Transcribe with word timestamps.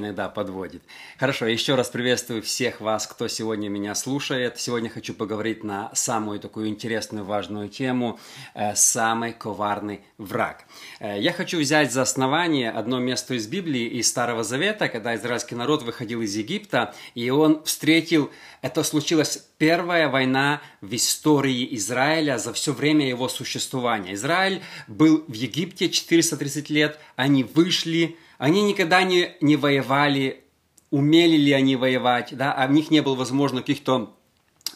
иногда 0.00 0.28
подводит. 0.28 0.82
Хорошо, 1.18 1.46
еще 1.46 1.74
раз 1.74 1.88
приветствую 1.88 2.42
всех 2.42 2.80
вас, 2.80 3.06
кто 3.06 3.28
сегодня 3.28 3.68
меня 3.68 3.94
слушает. 3.94 4.58
Сегодня 4.58 4.90
хочу 4.90 5.14
поговорить 5.14 5.62
на 5.62 5.94
самую 5.94 6.40
такую 6.40 6.68
интересную, 6.68 7.24
важную 7.24 7.68
тему 7.68 8.18
э, 8.54 8.74
«Самый 8.74 9.32
коварный 9.32 10.00
враг». 10.18 10.64
Э, 10.98 11.20
я 11.20 11.32
хочу 11.32 11.58
взять 11.58 11.92
за 11.92 12.02
основание 12.02 12.70
одно 12.70 12.98
место 12.98 13.34
из 13.34 13.46
Библии, 13.46 13.86
из 13.86 14.08
Старого 14.08 14.42
Завета, 14.42 14.88
когда 14.88 15.14
израильский 15.14 15.54
народ 15.54 15.82
выходил 15.82 16.22
из 16.22 16.34
Египта, 16.34 16.94
и 17.14 17.30
он 17.30 17.62
встретил, 17.64 18.30
это 18.62 18.82
случилось 18.82 19.44
первая 19.58 20.08
война 20.08 20.62
в 20.80 20.94
истории 20.94 21.68
Израиля 21.76 22.38
за 22.38 22.52
все 22.52 22.72
время 22.72 23.06
его 23.08 23.28
существования. 23.28 24.14
Израиль 24.14 24.62
был 24.88 25.24
в 25.28 25.32
Египте 25.34 25.88
430 25.88 26.70
лет, 26.70 26.98
они 27.16 27.44
вышли, 27.44 28.16
они 28.40 28.62
никогда 28.62 29.02
не, 29.02 29.36
не 29.42 29.56
воевали, 29.56 30.44
умели 30.90 31.36
ли 31.36 31.52
они 31.52 31.76
воевать, 31.76 32.30
да, 32.32 32.54
а 32.54 32.66
в 32.68 32.72
них 32.72 32.90
не 32.90 33.02
было, 33.02 33.14
возможно, 33.14 33.60
каких-то 33.60 34.16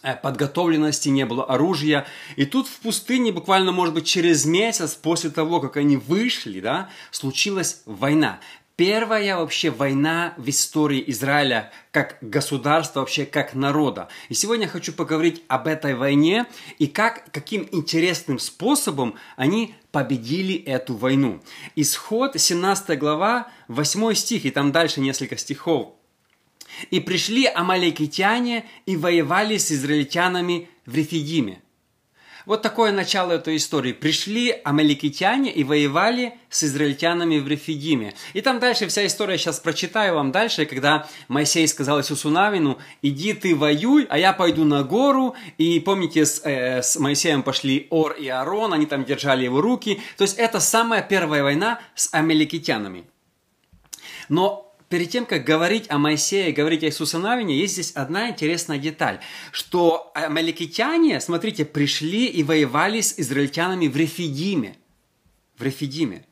э, 0.03 0.15
подготовленности, 0.17 1.09
не 1.09 1.25
было 1.25 1.47
оружия. 1.47 2.07
И 2.37 2.45
тут 2.45 2.69
в 2.69 2.81
пустыне, 2.81 3.33
буквально, 3.33 3.73
может 3.73 3.95
быть, 3.95 4.05
через 4.05 4.45
месяц 4.45 4.95
после 4.95 5.31
того, 5.31 5.61
как 5.61 5.79
они 5.79 5.97
вышли, 5.97 6.61
да, 6.61 6.91
случилась 7.11 7.81
война 7.87 8.39
первая 8.77 9.37
вообще 9.37 9.71
война 9.71 10.35
в 10.37 10.49
истории 10.49 11.03
Израиля 11.09 11.73
как 11.91 12.19
государства, 12.21 13.01
вообще 13.01 13.25
как 13.25 13.55
народа. 13.55 14.09
И 14.29 14.35
сегодня 14.35 14.65
я 14.65 14.71
хочу 14.71 14.93
поговорить 14.93 15.43
об 15.49 15.67
этой 15.67 15.95
войне 15.95 16.47
и 16.79 16.87
как, 16.87 17.31
каким 17.33 17.69
интересным 17.71 18.39
способом 18.39 19.15
они 19.37 19.75
победили 19.93 20.57
эту 20.57 20.95
войну. 20.95 21.41
Исход 21.77 22.39
17 22.39 22.99
глава, 22.99 23.49
8 23.69 24.15
стих, 24.15 24.45
и 24.45 24.51
там 24.51 24.73
дальше 24.73 25.01
несколько 25.01 25.37
стихов. 25.37 25.95
«И 26.91 26.99
пришли 26.99 27.47
амаликитяне 27.47 28.65
и 28.87 28.97
воевали 28.97 29.59
с 29.59 29.71
израильтянами 29.71 30.69
в 30.87 30.97
Рефидиме. 30.97 31.63
Вот 32.47 32.61
такое 32.61 32.93
начало 32.93 33.33
этой 33.33 33.57
истории. 33.57 33.93
Пришли 33.93 34.55
амаликитяне 34.65 35.51
и 35.51 35.65
воевали 35.65 36.35
с 36.51 36.63
израильтянами 36.65 37.39
в 37.39 37.49
Рефидиме. 37.49 38.15
И 38.35 38.43
там 38.43 38.61
дальше 38.61 38.87
вся 38.87 39.07
история, 39.07 39.39
сейчас 39.39 39.61
прочитаю 39.61 40.17
вам 40.17 40.31
дальше, 40.31 40.67
когда 40.67 41.09
Моисей 41.29 41.67
сказал 41.67 42.01
Иисусу 42.01 42.29
Навину, 42.29 42.79
иди 43.01 43.33
ты 43.33 43.57
воюй, 43.57 44.07
а 44.11 44.19
я 44.19 44.35
пойду 44.35 44.65
на 44.65 44.83
гору. 44.83 45.35
И 45.57 45.81
помните, 45.81 46.27
с, 46.27 46.43
э, 46.45 46.83
с 46.83 46.99
Моисеем 46.99 47.43
пошли 47.43 47.87
Ор 47.91 48.13
и 48.13 48.29
Аарон, 48.29 48.75
они 48.75 48.85
там 48.85 49.05
держали 49.05 49.45
его 49.45 49.63
руки. 49.63 50.03
То 50.19 50.23
есть 50.23 50.37
это 50.39 50.61
самая 50.61 51.01
первая 51.01 51.43
война 51.43 51.81
с 51.95 52.13
амаликитянами. 52.13 53.05
Но 54.29 54.74
перед 54.95 55.11
тем, 55.11 55.27
как 55.27 55.43
говорить 55.43 55.87
о 55.91 55.99
Моисее, 55.99 56.53
говорить 56.53 56.85
о 56.85 56.87
Иисусе 56.87 57.19
Навине, 57.19 57.59
есть 57.59 57.73
здесь 57.73 57.91
одна 57.97 58.31
интересная 58.31 58.79
деталь, 58.79 59.19
что 59.51 60.13
амаликитяне, 60.15 61.21
смотрите, 61.21 61.65
пришли 61.65 62.27
и 62.27 62.45
воевали 62.45 63.01
с 63.01 63.19
израильтянами 63.19 63.89
в 63.89 63.97
Рефидиме. 63.97 64.77
В 65.59 65.65
Рефидиме. 65.65 66.25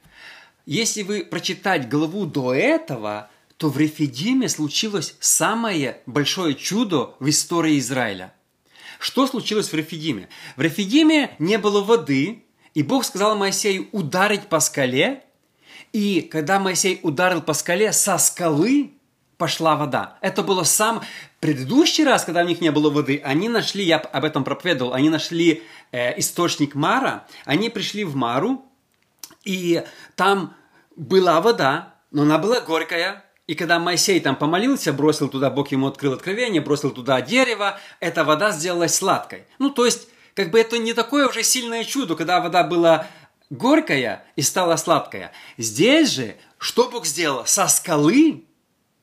Если 0.65 1.03
вы 1.03 1.25
прочитать 1.25 1.89
главу 1.89 2.25
до 2.25 2.55
этого, 2.55 3.33
то 3.57 3.69
в 3.69 3.77
Рефидиме 3.77 4.49
случилось 4.49 5.17
самое 5.19 5.99
большое 6.07 6.55
чудо 6.55 7.17
в 7.19 7.29
истории 7.29 7.81
Израиля. 7.81 8.33
Что 9.01 9.27
случилось 9.27 9.73
в 9.73 9.75
Рефидиме? 9.75 10.29
В 10.55 10.61
Рефидиме 10.61 11.35
не 11.41 11.59
было 11.59 11.83
воды, 11.83 12.45
и 12.75 12.85
Бог 12.85 13.05
сказал 13.05 13.37
Моисею 13.37 13.89
ударить 13.91 14.47
по 14.47 14.61
скале, 14.61 15.25
и 15.93 16.23
когда 16.23 16.59
Моисей 16.59 17.01
ударил 17.03 17.43
по 17.43 17.53
скале, 17.53 17.93
со 17.93 18.19
скалы 18.19 18.93
пошла 19.37 19.77
вода. 19.77 20.19
Это 20.21 20.43
было 20.43 20.63
сам 20.63 21.03
предыдущий 21.41 22.05
раз, 22.05 22.25
когда 22.25 22.43
у 22.43 22.47
них 22.47 22.61
не 22.61 22.71
было 22.71 22.91
воды. 22.91 23.21
Они 23.25 23.49
нашли, 23.49 23.85
я 23.85 23.99
об 23.99 24.25
этом 24.25 24.45
проповедовал, 24.45 24.95
они 24.95 25.11
нашли 25.11 25.65
э, 25.91 26.19
источник 26.19 26.75
Мара. 26.75 27.27
Они 27.45 27.69
пришли 27.69 28.05
в 28.05 28.15
Мару, 28.15 28.65
и 29.45 29.83
там 30.15 30.55
была 30.95 31.41
вода, 31.41 31.95
но 32.11 32.23
она 32.23 32.39
была 32.39 32.61
горькая. 32.61 33.25
И 33.49 33.55
когда 33.55 33.81
Моисей 33.81 34.21
там 34.21 34.37
помолился, 34.37 34.93
бросил 34.93 35.29
туда, 35.29 35.51
Бог 35.51 35.73
ему 35.73 35.89
открыл 35.89 36.13
откровение, 36.13 36.63
бросил 36.63 36.91
туда 36.91 37.21
дерево, 37.21 37.81
эта 37.99 38.25
вода 38.25 38.53
сделалась 38.53 38.95
сладкой. 38.95 39.45
Ну, 39.59 39.71
то 39.71 39.85
есть, 39.85 40.09
как 40.35 40.53
бы 40.53 40.61
это 40.61 40.79
не 40.79 40.93
такое 40.93 41.29
уже 41.29 41.43
сильное 41.43 41.83
чудо, 41.85 42.15
когда 42.15 42.41
вода 42.41 42.63
была 42.63 43.09
горькая 43.53 44.25
и 44.35 44.43
стала 44.43 44.77
сладкая. 44.77 45.31
Здесь 45.59 46.11
же, 46.11 46.37
что 46.59 46.89
Бог 46.89 47.07
сделал? 47.07 47.47
Со 47.47 47.69
скалы 47.69 48.45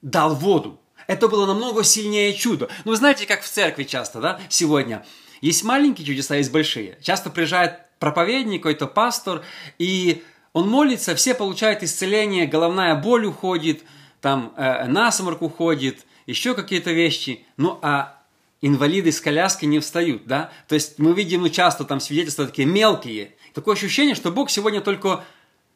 дал 0.01 0.35
воду. 0.35 0.79
Это 1.07 1.27
было 1.27 1.45
намного 1.45 1.83
сильнее 1.83 2.33
чудо. 2.33 2.69
Ну, 2.83 2.91
вы 2.91 2.97
знаете, 2.97 3.25
как 3.25 3.41
в 3.41 3.47
церкви 3.47 3.83
часто, 3.83 4.19
да, 4.19 4.39
сегодня. 4.49 5.05
Есть 5.41 5.63
маленькие 5.63 6.05
чудеса, 6.05 6.35
есть 6.35 6.51
большие. 6.51 6.97
Часто 7.01 7.29
приезжает 7.29 7.79
проповедник, 7.99 8.63
какой-то 8.63 8.87
пастор, 8.87 9.43
и 9.77 10.23
он 10.53 10.67
молится, 10.67 11.15
все 11.15 11.33
получают 11.33 11.83
исцеление, 11.83 12.47
головная 12.47 12.95
боль 12.95 13.25
уходит, 13.25 13.83
там 14.21 14.53
э, 14.57 14.85
насморк 14.85 15.41
уходит, 15.41 16.05
еще 16.25 16.53
какие-то 16.53 16.91
вещи. 16.91 17.45
Ну, 17.57 17.79
а 17.81 18.19
инвалиды 18.61 19.11
с 19.11 19.21
коляски 19.21 19.65
не 19.65 19.79
встают, 19.79 20.25
да? 20.25 20.51
То 20.67 20.75
есть 20.75 20.99
мы 20.99 21.13
видим 21.13 21.41
ну, 21.41 21.49
часто 21.49 21.85
там 21.85 21.99
свидетельства 21.99 22.45
такие 22.45 22.67
мелкие, 22.67 23.35
Такое 23.59 23.75
ощущение, 23.75 24.15
что 24.15 24.31
Бог 24.31 24.49
сегодня 24.49 24.79
только 24.79 25.25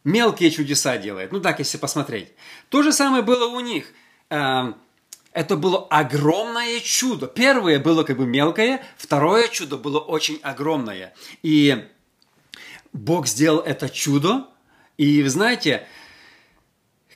мелкие 0.05 0.51
чудеса 0.51 0.97
делает. 0.97 1.33
Ну 1.33 1.41
так, 1.41 1.59
если 1.59 1.77
посмотреть. 1.77 2.29
То 2.69 2.81
же 2.81 2.93
самое 2.93 3.23
было 3.23 3.45
у 3.45 3.59
них. 3.59 3.91
Эм, 4.29 4.77
это 5.33 5.57
было 5.57 5.85
огромное 5.89 6.79
чудо. 6.79 7.27
Первое 7.27 7.79
было 7.79 8.05
как 8.05 8.19
бы 8.19 8.25
мелкое, 8.25 8.81
второе 8.95 9.49
чудо 9.49 9.75
было 9.75 9.99
очень 9.99 10.39
огромное. 10.43 11.13
И 11.41 11.85
Бог 12.93 13.27
сделал 13.27 13.59
это 13.59 13.89
чудо. 13.89 14.47
И 14.95 15.21
вы 15.21 15.29
знаете, 15.29 15.85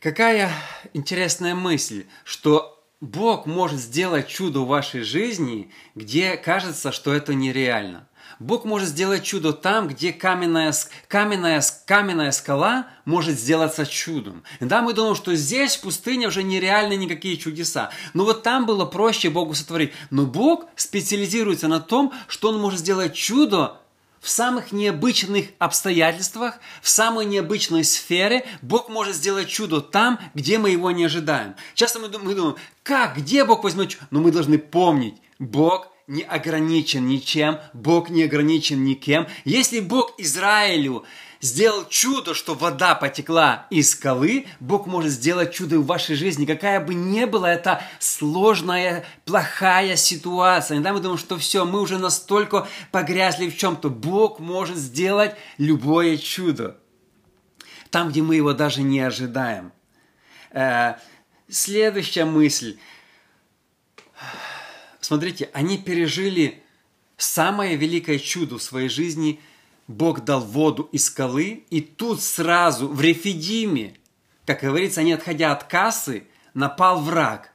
какая 0.02 0.52
интересная 0.92 1.56
мысль, 1.56 2.08
что 2.26 2.86
Бог 3.00 3.46
может 3.46 3.80
сделать 3.80 4.28
чудо 4.28 4.60
в 4.60 4.68
вашей 4.68 5.04
жизни, 5.04 5.72
где 5.96 6.36
кажется, 6.36 6.92
что 6.92 7.14
это 7.14 7.34
нереально. 7.34 8.10
Бог 8.40 8.66
может 8.66 8.90
сделать 8.90 9.24
чудо 9.24 9.52
там, 9.52 9.88
где 9.88 10.14
каменная, 10.14 10.74
каменная, 11.08 11.64
каменная 11.86 12.32
скала 12.32 12.88
может 13.06 13.40
сделаться 13.40 13.86
чудом. 13.86 14.44
Да, 14.60 14.82
мы 14.82 14.94
думаем, 14.94 15.16
что 15.16 15.36
здесь, 15.36 15.76
в 15.76 15.82
пустыне, 15.82 16.28
уже 16.28 16.44
нереальны 16.44 16.96
никакие 16.96 17.38
чудеса. 17.38 17.90
Но 18.14 18.26
вот 18.26 18.44
там 18.44 18.66
было 18.66 18.86
проще 18.86 19.30
Богу 19.30 19.56
сотворить. 19.56 19.94
Но 20.12 20.26
Бог 20.26 20.66
специализируется 20.76 21.68
на 21.68 21.80
том, 21.80 22.14
что 22.28 22.50
Он 22.50 22.60
может 22.60 22.80
сделать 22.80 23.16
чудо 23.16 23.80
в 24.20 24.30
самых 24.30 24.72
необычных 24.72 25.48
обстоятельствах, 25.58 26.60
в 26.82 26.90
самой 26.90 27.26
необычной 27.26 27.84
сфере 27.84 28.46
Бог 28.62 28.90
может 28.90 29.16
сделать 29.16 29.48
чудо 29.48 29.82
там, 29.82 30.20
где 30.34 30.58
мы 30.58 30.70
его 30.72 30.92
не 30.92 31.06
ожидаем. 31.06 31.56
Часто 31.76 32.00
мы 32.00 32.08
думаем, 32.10 32.56
как, 32.84 33.18
где 33.18 33.46
Бог 33.46 33.64
возьмет 33.64 33.90
чудо? 33.90 34.08
Но 34.12 34.20
мы 34.20 34.32
должны 34.32 34.58
помнить, 34.58 35.16
Бог 35.40 35.88
не 36.08 36.24
ограничен 36.24 37.06
ничем, 37.06 37.60
Бог 37.74 38.10
не 38.10 38.24
ограничен 38.24 38.84
никем. 38.86 39.28
Если 39.44 39.82
Бог 39.82 40.14
Израилю 40.18 41.04
сделал 41.42 41.86
чудо, 41.90 42.34
что 42.34 42.54
вода 42.54 42.96
потекла 42.96 43.68
из 43.70 43.92
скалы, 43.92 44.48
Бог 44.62 44.88
может 44.88 45.12
сделать 45.12 45.54
чудо 45.54 45.80
в 45.80 45.86
вашей 45.86 46.16
жизни, 46.16 46.46
какая 46.46 46.80
бы 46.80 46.94
ни 46.94 47.26
была 47.26 47.52
это 47.52 47.84
сложная, 48.00 49.06
плохая 49.26 49.98
ситуация. 49.98 50.76
Иногда 50.76 50.94
мы 50.94 51.00
думаем, 51.02 51.20
что 51.20 51.38
все, 51.38 51.66
мы 51.66 51.82
уже 51.82 51.98
настолько 51.98 52.68
погрязли 52.92 53.50
в 53.50 53.58
чем-то. 53.58 53.90
Бог 53.90 54.40
может 54.40 54.78
сделать 54.78 55.36
любое 55.58 56.18
чудо. 56.18 56.78
Там, 57.90 58.10
где 58.10 58.22
мы 58.22 58.36
его 58.36 58.54
даже 58.54 58.82
не 58.82 59.02
ожидаем. 59.02 59.74
Э, 60.52 60.96
следующая 61.50 62.26
мысль– 62.26 62.78
Смотрите, 65.08 65.50
они 65.54 65.78
пережили 65.78 66.62
самое 67.16 67.78
великое 67.78 68.20
чудо 68.20 68.58
в 68.58 68.62
своей 68.62 68.90
жизни. 68.90 69.40
Бог 69.88 70.26
дал 70.26 70.42
воду 70.42 70.90
из 70.92 71.06
скалы, 71.06 71.64
и 71.70 71.80
тут 71.80 72.22
сразу 72.22 72.90
в 72.90 73.00
Рефидиме, 73.00 73.96
как 74.46 74.64
говорится, 74.64 75.04
не 75.04 75.14
отходя 75.14 75.54
от 75.54 75.64
кассы, 75.64 76.28
напал 76.54 77.00
враг. 77.00 77.54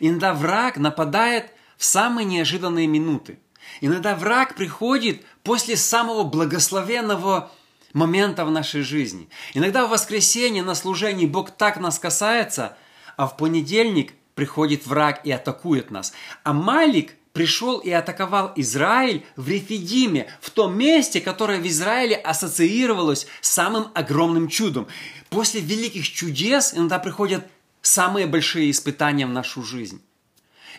Иногда 0.00 0.32
враг 0.32 0.78
нападает 0.78 1.52
в 1.76 1.84
самые 1.84 2.24
неожиданные 2.24 2.86
минуты. 2.86 3.38
Иногда 3.82 4.14
враг 4.14 4.54
приходит 4.54 5.26
после 5.42 5.76
самого 5.76 6.22
благословенного 6.22 7.52
момента 7.92 8.46
в 8.46 8.50
нашей 8.50 8.80
жизни. 8.80 9.28
Иногда 9.52 9.84
в 9.84 9.90
воскресенье 9.90 10.62
на 10.62 10.74
служении 10.74 11.26
Бог 11.26 11.50
так 11.50 11.78
нас 11.78 11.98
касается, 11.98 12.78
а 13.18 13.26
в 13.26 13.36
понедельник 13.36 14.14
приходит 14.34 14.86
враг 14.86 15.20
и 15.24 15.30
атакует 15.30 15.90
нас. 15.90 16.12
А 16.42 16.52
Малик 16.52 17.14
пришел 17.32 17.78
и 17.78 17.90
атаковал 17.90 18.52
Израиль 18.56 19.24
в 19.36 19.48
Рефидиме, 19.48 20.28
в 20.40 20.50
том 20.50 20.78
месте, 20.78 21.20
которое 21.20 21.60
в 21.60 21.66
Израиле 21.66 22.16
ассоциировалось 22.16 23.26
с 23.40 23.50
самым 23.50 23.88
огромным 23.94 24.48
чудом. 24.48 24.86
После 25.30 25.60
великих 25.60 26.08
чудес 26.08 26.74
иногда 26.74 26.98
приходят 26.98 27.46
самые 27.82 28.26
большие 28.26 28.70
испытания 28.70 29.26
в 29.26 29.30
нашу 29.30 29.62
жизнь. 29.62 30.00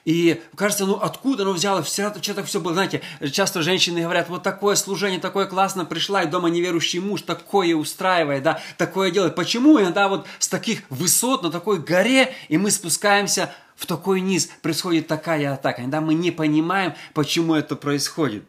И 0.06 0.40
кажется, 0.56 0.86
ну 0.86 0.98
откуда 0.98 1.44
оно 1.44 1.52
взяло? 1.52 1.84
Что-то 1.84 2.44
все 2.44 2.62
было, 2.62 2.74
знаете, 2.74 3.02
часто 3.31 3.63
женщины 3.63 4.02
говорят, 4.02 4.30
вот 4.30 4.44
такое 4.44 4.75
служение, 4.75 5.19
такое 5.19 5.48
классно, 5.48 5.84
пришла, 5.84 6.22
и 6.22 6.28
дома 6.28 6.50
неверующий 6.50 7.00
муж 7.00 7.24
такое 7.24 7.75
устраивает, 7.75 8.44
да, 8.44 8.62
такое 8.78 9.10
делает. 9.10 9.34
Почему 9.34 9.81
иногда 9.81 10.07
вот 10.07 10.28
с 10.38 10.48
таких 10.48 10.84
высот, 10.92 11.42
на 11.42 11.50
такой 11.50 11.80
горе, 11.80 12.34
и 12.50 12.57
мы 12.60 12.69
спускаемся 12.69 13.52
в 13.75 13.88
такой 13.88 14.22
низ, 14.22 14.48
происходит 14.62 15.07
такая 15.07 15.52
атака. 15.54 15.81
Иногда 15.81 16.02
мы 16.02 16.13
не 16.13 16.30
понимаем, 16.30 16.94
почему 17.16 17.56
это 17.56 17.75
происходит. 17.75 18.46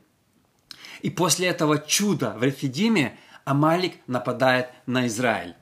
И 1.00 1.09
после 1.09 1.49
этого 1.49 1.79
чуда 1.79 2.35
в 2.37 2.43
Рефидиме 2.43 3.19
Амалик 3.44 3.97
нападает 4.06 4.69
на 4.85 5.06
Израиль. 5.06 5.55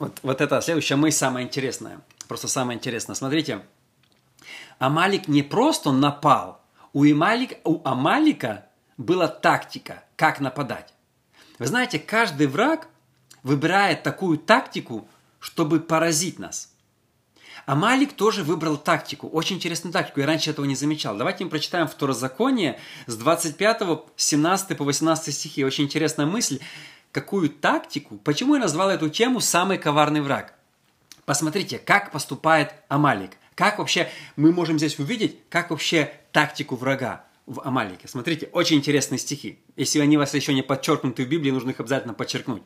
Вот, 0.00 0.18
вот 0.22 0.40
это 0.40 0.60
следующая 0.62 0.96
мысль 0.96 1.18
самая 1.18 1.44
интересная. 1.44 2.00
Просто 2.26 2.48
самое 2.48 2.76
интересное. 2.78 3.14
Смотрите, 3.14 3.60
Амалик 4.78 5.28
не 5.28 5.42
просто 5.42 5.92
напал. 5.92 6.62
У, 6.94 7.04
Амалик, 7.04 7.58
у 7.64 7.82
Амалика 7.84 8.64
была 8.96 9.28
тактика, 9.28 10.02
как 10.16 10.40
нападать. 10.40 10.94
Вы 11.58 11.66
знаете, 11.66 11.98
каждый 11.98 12.46
враг 12.46 12.88
выбирает 13.42 14.02
такую 14.02 14.38
тактику, 14.38 15.06
чтобы 15.38 15.80
поразить 15.80 16.38
нас. 16.38 16.72
Амалик 17.66 18.14
тоже 18.14 18.42
выбрал 18.42 18.78
тактику, 18.78 19.28
очень 19.28 19.56
интересную 19.56 19.92
тактику, 19.92 20.20
я 20.20 20.26
раньше 20.26 20.50
этого 20.50 20.64
не 20.64 20.74
замечал. 20.74 21.14
Давайте 21.18 21.44
мы 21.44 21.50
прочитаем 21.50 21.86
Второзаконие 21.86 22.80
с 23.06 23.16
25 23.16 23.82
17 24.16 24.78
по 24.78 24.84
18 24.84 25.34
стихи. 25.34 25.62
Очень 25.62 25.84
интересная 25.84 26.24
мысль 26.24 26.58
какую 27.12 27.50
тактику, 27.50 28.18
почему 28.18 28.54
я 28.54 28.60
назвал 28.60 28.90
эту 28.90 29.08
тему 29.08 29.40
«Самый 29.40 29.78
коварный 29.78 30.20
враг». 30.20 30.54
Посмотрите, 31.24 31.78
как 31.78 32.12
поступает 32.12 32.74
Амалик. 32.88 33.32
Как 33.54 33.78
вообще 33.78 34.10
мы 34.36 34.52
можем 34.52 34.78
здесь 34.78 34.98
увидеть, 34.98 35.38
как 35.48 35.70
вообще 35.70 36.12
тактику 36.32 36.76
врага 36.76 37.24
в 37.46 37.60
Амалике. 37.62 38.08
Смотрите, 38.08 38.48
очень 38.52 38.76
интересные 38.76 39.18
стихи. 39.18 39.58
Если 39.76 39.98
они 39.98 40.16
у 40.16 40.20
вас 40.20 40.34
еще 40.34 40.54
не 40.54 40.62
подчеркнуты 40.62 41.24
в 41.24 41.28
Библии, 41.28 41.50
нужно 41.50 41.70
их 41.70 41.80
обязательно 41.80 42.14
подчеркнуть. 42.14 42.62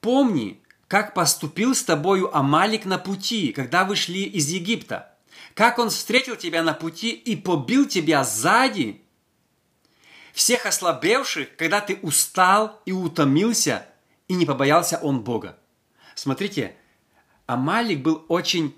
«Помни, 0.00 0.60
как 0.86 1.14
поступил 1.14 1.74
с 1.74 1.82
тобою 1.82 2.34
Амалик 2.36 2.84
на 2.84 2.98
пути, 2.98 3.52
когда 3.52 3.84
вы 3.84 3.96
шли 3.96 4.24
из 4.24 4.48
Египта, 4.48 5.14
как 5.54 5.78
он 5.78 5.90
встретил 5.90 6.36
тебя 6.36 6.62
на 6.62 6.72
пути 6.72 7.10
и 7.10 7.36
побил 7.36 7.86
тебя 7.86 8.24
сзади 8.24 9.02
всех 10.40 10.64
ослабевших, 10.64 11.54
когда 11.56 11.82
ты 11.82 11.98
устал 12.00 12.80
и 12.86 12.92
утомился, 12.92 13.86
и 14.26 14.32
не 14.32 14.46
побоялся 14.46 14.96
он 14.96 15.20
Бога. 15.20 15.58
Смотрите, 16.14 16.74
Амалик 17.44 18.00
был 18.00 18.24
очень 18.28 18.74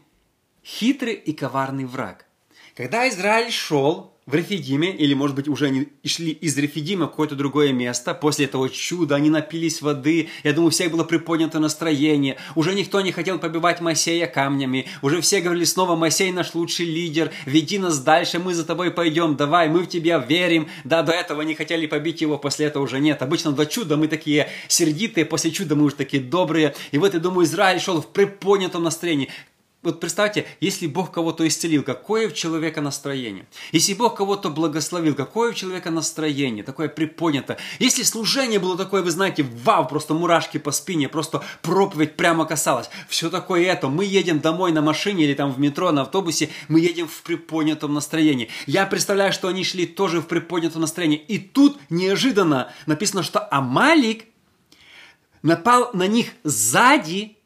хитрый 0.64 1.14
и 1.14 1.32
коварный 1.32 1.84
враг. 1.84 2.26
Когда 2.74 3.08
Израиль 3.08 3.52
шел 3.52 4.11
в 4.24 4.34
Рефидиме, 4.34 4.94
или, 4.94 5.14
может 5.14 5.34
быть, 5.34 5.48
уже 5.48 5.66
они 5.66 5.88
шли 6.04 6.30
из 6.30 6.56
Рефидима 6.56 7.06
в 7.06 7.10
какое-то 7.10 7.34
другое 7.34 7.72
место, 7.72 8.14
после 8.14 8.44
этого 8.44 8.68
чуда 8.68 9.16
они 9.16 9.30
напились 9.30 9.82
воды, 9.82 10.28
я 10.44 10.52
думаю, 10.52 10.68
у 10.68 10.70
всех 10.70 10.92
было 10.92 11.02
приподнято 11.02 11.58
настроение, 11.58 12.36
уже 12.54 12.72
никто 12.74 13.00
не 13.00 13.10
хотел 13.10 13.40
побивать 13.40 13.80
Моисея 13.80 14.28
камнями, 14.28 14.86
уже 15.02 15.20
все 15.20 15.40
говорили 15.40 15.64
снова, 15.64 15.96
Моисей 15.96 16.30
наш 16.30 16.54
лучший 16.54 16.86
лидер, 16.86 17.32
веди 17.46 17.78
нас 17.78 17.98
дальше, 17.98 18.38
мы 18.38 18.54
за 18.54 18.64
тобой 18.64 18.92
пойдем, 18.92 19.34
давай, 19.34 19.68
мы 19.68 19.80
в 19.80 19.88
тебя 19.88 20.18
верим, 20.18 20.68
да, 20.84 21.02
до 21.02 21.12
этого 21.12 21.42
не 21.42 21.56
хотели 21.56 21.86
побить 21.86 22.20
его, 22.20 22.38
после 22.38 22.66
этого 22.66 22.84
уже 22.84 23.00
нет, 23.00 23.22
обычно 23.22 23.50
до 23.50 23.66
чуда 23.66 23.96
мы 23.96 24.06
такие 24.06 24.48
сердитые, 24.68 25.24
после 25.24 25.50
чуда 25.50 25.74
мы 25.74 25.84
уже 25.84 25.96
такие 25.96 26.22
добрые, 26.22 26.76
и 26.92 26.98
вот, 26.98 27.14
я 27.14 27.18
думаю, 27.20 27.44
Израиль 27.44 27.80
шел 27.80 28.00
в 28.00 28.06
приподнятом 28.06 28.84
настроении, 28.84 29.30
вот 29.82 29.98
представьте, 29.98 30.46
если 30.60 30.86
Бог 30.86 31.10
кого-то 31.10 31.46
исцелил, 31.46 31.82
какое 31.82 32.28
у 32.28 32.30
человека 32.30 32.80
настроение? 32.80 33.46
Если 33.72 33.94
Бог 33.94 34.16
кого-то 34.16 34.48
благословил, 34.48 35.16
какое 35.16 35.50
у 35.50 35.54
человека 35.54 35.90
настроение? 35.90 36.62
Такое 36.62 36.88
приподнято. 36.88 37.58
Если 37.80 38.04
служение 38.04 38.60
было 38.60 38.76
такое, 38.76 39.02
вы 39.02 39.10
знаете, 39.10 39.42
вау, 39.42 39.88
просто 39.88 40.14
мурашки 40.14 40.58
по 40.58 40.70
спине, 40.70 41.08
просто 41.08 41.42
проповедь 41.62 42.16
прямо 42.16 42.44
касалась. 42.44 42.90
Все 43.08 43.28
такое 43.28 43.64
это. 43.64 43.88
Мы 43.88 44.04
едем 44.04 44.38
домой 44.38 44.70
на 44.70 44.82
машине 44.82 45.24
или 45.24 45.34
там 45.34 45.52
в 45.52 45.58
метро, 45.58 45.90
на 45.90 46.02
автобусе, 46.02 46.50
мы 46.68 46.78
едем 46.78 47.08
в 47.08 47.22
приподнятом 47.22 47.92
настроении. 47.92 48.50
Я 48.66 48.86
представляю, 48.86 49.32
что 49.32 49.48
они 49.48 49.64
шли 49.64 49.86
тоже 49.86 50.20
в 50.20 50.28
приподнятом 50.28 50.82
настроении. 50.82 51.18
И 51.18 51.38
тут 51.38 51.80
неожиданно 51.90 52.72
написано, 52.86 53.24
что 53.24 53.40
Амалик 53.50 54.26
напал 55.42 55.90
на 55.92 56.06
них 56.06 56.28
сзади, 56.44 57.36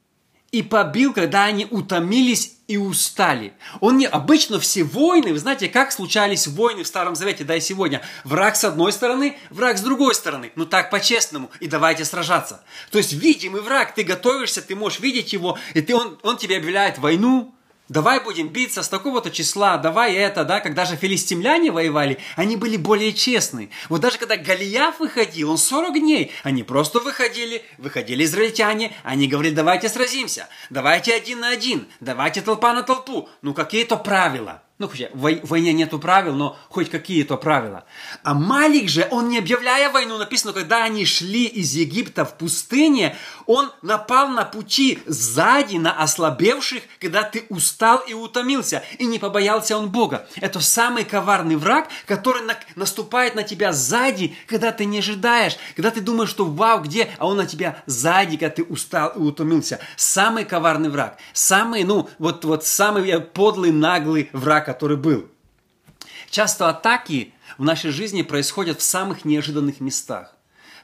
и 0.57 0.63
побил, 0.63 1.13
когда 1.13 1.45
они 1.45 1.67
утомились 1.71 2.57
и 2.67 2.79
устали. 2.79 3.53
Он 3.81 3.99
не... 3.99 4.07
Обычно 4.07 4.59
все 4.59 4.85
войны, 4.85 5.35
вы 5.35 5.39
знаете, 5.39 5.69
как 5.69 5.93
случались 5.93 6.47
войны 6.47 6.83
в 6.83 6.87
Старом 6.87 7.15
Завете, 7.15 7.45
да 7.45 7.57
и 7.57 7.61
сегодня. 7.61 8.01
Враг 8.25 8.57
с 8.57 8.65
одной 8.65 8.91
стороны, 8.93 9.37
враг 9.51 9.77
с 9.77 9.83
другой 9.83 10.15
стороны. 10.15 10.53
Ну 10.57 10.65
так 10.65 10.89
по-честному. 10.89 11.51
И 11.61 11.67
давайте 11.67 12.07
сражаться. 12.07 12.65
То 12.91 12.97
есть 12.97 13.13
видимый 13.13 13.61
враг, 13.61 13.95
ты 13.95 14.03
готовишься, 14.03 14.63
ты 14.63 14.75
можешь 14.75 15.01
видеть 15.01 15.35
его, 15.35 15.59
и 15.75 15.83
ты, 15.83 15.95
он, 15.95 16.19
он 16.23 16.39
тебе 16.39 16.57
объявляет 16.57 16.97
войну, 16.97 17.55
Давай 17.89 18.19
будем 18.19 18.49
биться 18.49 18.83
с 18.83 18.89
такого-то 18.89 19.31
числа, 19.31 19.79
давай 19.79 20.15
это, 20.15 20.45
да, 20.45 20.59
когда 20.59 20.85
же 20.85 20.97
филистимляне 20.97 21.71
воевали, 21.71 22.19
они 22.35 22.57
были 22.57 22.77
более 22.77 23.13
честны. 23.13 23.71
Вот 23.89 24.01
даже 24.01 24.19
когда 24.19 24.37
Голиаф 24.37 24.99
выходил, 24.99 25.53
он 25.53 25.59
40 25.59 25.95
дней, 26.01 26.33
они 26.43 26.65
просто 26.65 26.99
выходили, 26.99 27.63
выходили 27.79 28.25
израильтяне, 28.25 28.93
они 29.05 29.29
говорили, 29.29 29.55
давайте 29.55 29.89
сразимся, 29.89 30.49
давайте 30.69 31.15
один 31.15 31.39
на 31.39 31.51
один, 31.51 31.87
давайте 32.01 32.43
толпа 32.43 32.73
на 32.73 32.83
толпу. 32.83 33.29
Ну, 33.43 33.55
какие-то 33.55 33.97
правила. 33.97 34.63
Ну, 34.79 34.89
хотя 34.89 35.09
в 35.15 35.47
войне 35.47 35.73
нету 35.73 35.99
правил, 35.99 36.35
но 36.35 36.59
хоть 36.69 36.91
какие-то 36.91 37.39
правила. 37.39 37.85
А 38.23 38.35
Малик 38.35 38.91
же, 38.91 39.09
он 39.11 39.31
не 39.31 39.39
объявляя 39.39 39.91
войну, 39.91 40.19
написано, 40.19 40.53
когда 40.53 40.85
они 40.85 41.07
шли 41.07 41.47
из 41.47 41.73
Египта 41.73 42.27
в 42.27 42.37
пустыне, 42.37 43.17
он 43.47 43.73
напал 43.81 44.29
на 44.29 44.45
пути 44.45 44.99
сзади, 45.07 45.77
на 45.77 45.93
ослабевших, 45.93 46.83
когда 47.01 47.23
ты 47.23 47.47
устал 47.49 48.01
и 48.07 48.13
утомился, 48.13 48.83
и 48.99 49.07
не 49.07 49.19
побоялся 49.19 49.79
он 49.79 49.89
Бога. 49.89 50.29
Это 50.43 50.61
самый 50.61 51.05
коварный 51.05 51.57
враг, 51.57 51.89
который 52.05 52.43
на, 52.43 52.55
наступает 52.75 53.35
на 53.35 53.45
тебя 53.45 53.73
сзади, 53.73 54.37
когда 54.47 54.73
ты 54.73 54.85
не 54.85 54.99
ожидаешь, 54.99 55.57
когда 55.75 55.91
ты 55.91 56.03
думаешь, 56.03 56.29
что 56.29 56.45
вау, 56.45 56.83
где, 56.83 57.09
а 57.17 57.27
он 57.27 57.39
на 57.39 57.47
тебя 57.47 57.83
сзади, 57.87 58.37
когда 58.37 58.55
ты 58.55 58.63
устал 58.63 59.09
и 59.17 59.21
утомился. 59.21 59.81
Самый 59.97 60.45
коварный 60.45 60.91
враг, 60.91 61.17
самый, 61.33 61.85
ну, 61.85 62.11
вот, 62.19 62.45
вот 62.45 62.67
самый 62.67 63.21
подлый, 63.21 63.73
наглый 63.73 64.29
враг, 64.35 64.66
который 64.67 64.97
был. 64.97 65.29
Часто 66.29 66.69
атаки 66.69 67.33
в 67.57 67.65
нашей 67.65 67.91
жизни 67.91 68.23
происходят 68.23 68.81
в 68.81 68.83
самых 68.83 69.25
неожиданных 69.25 69.81
местах. 69.81 70.35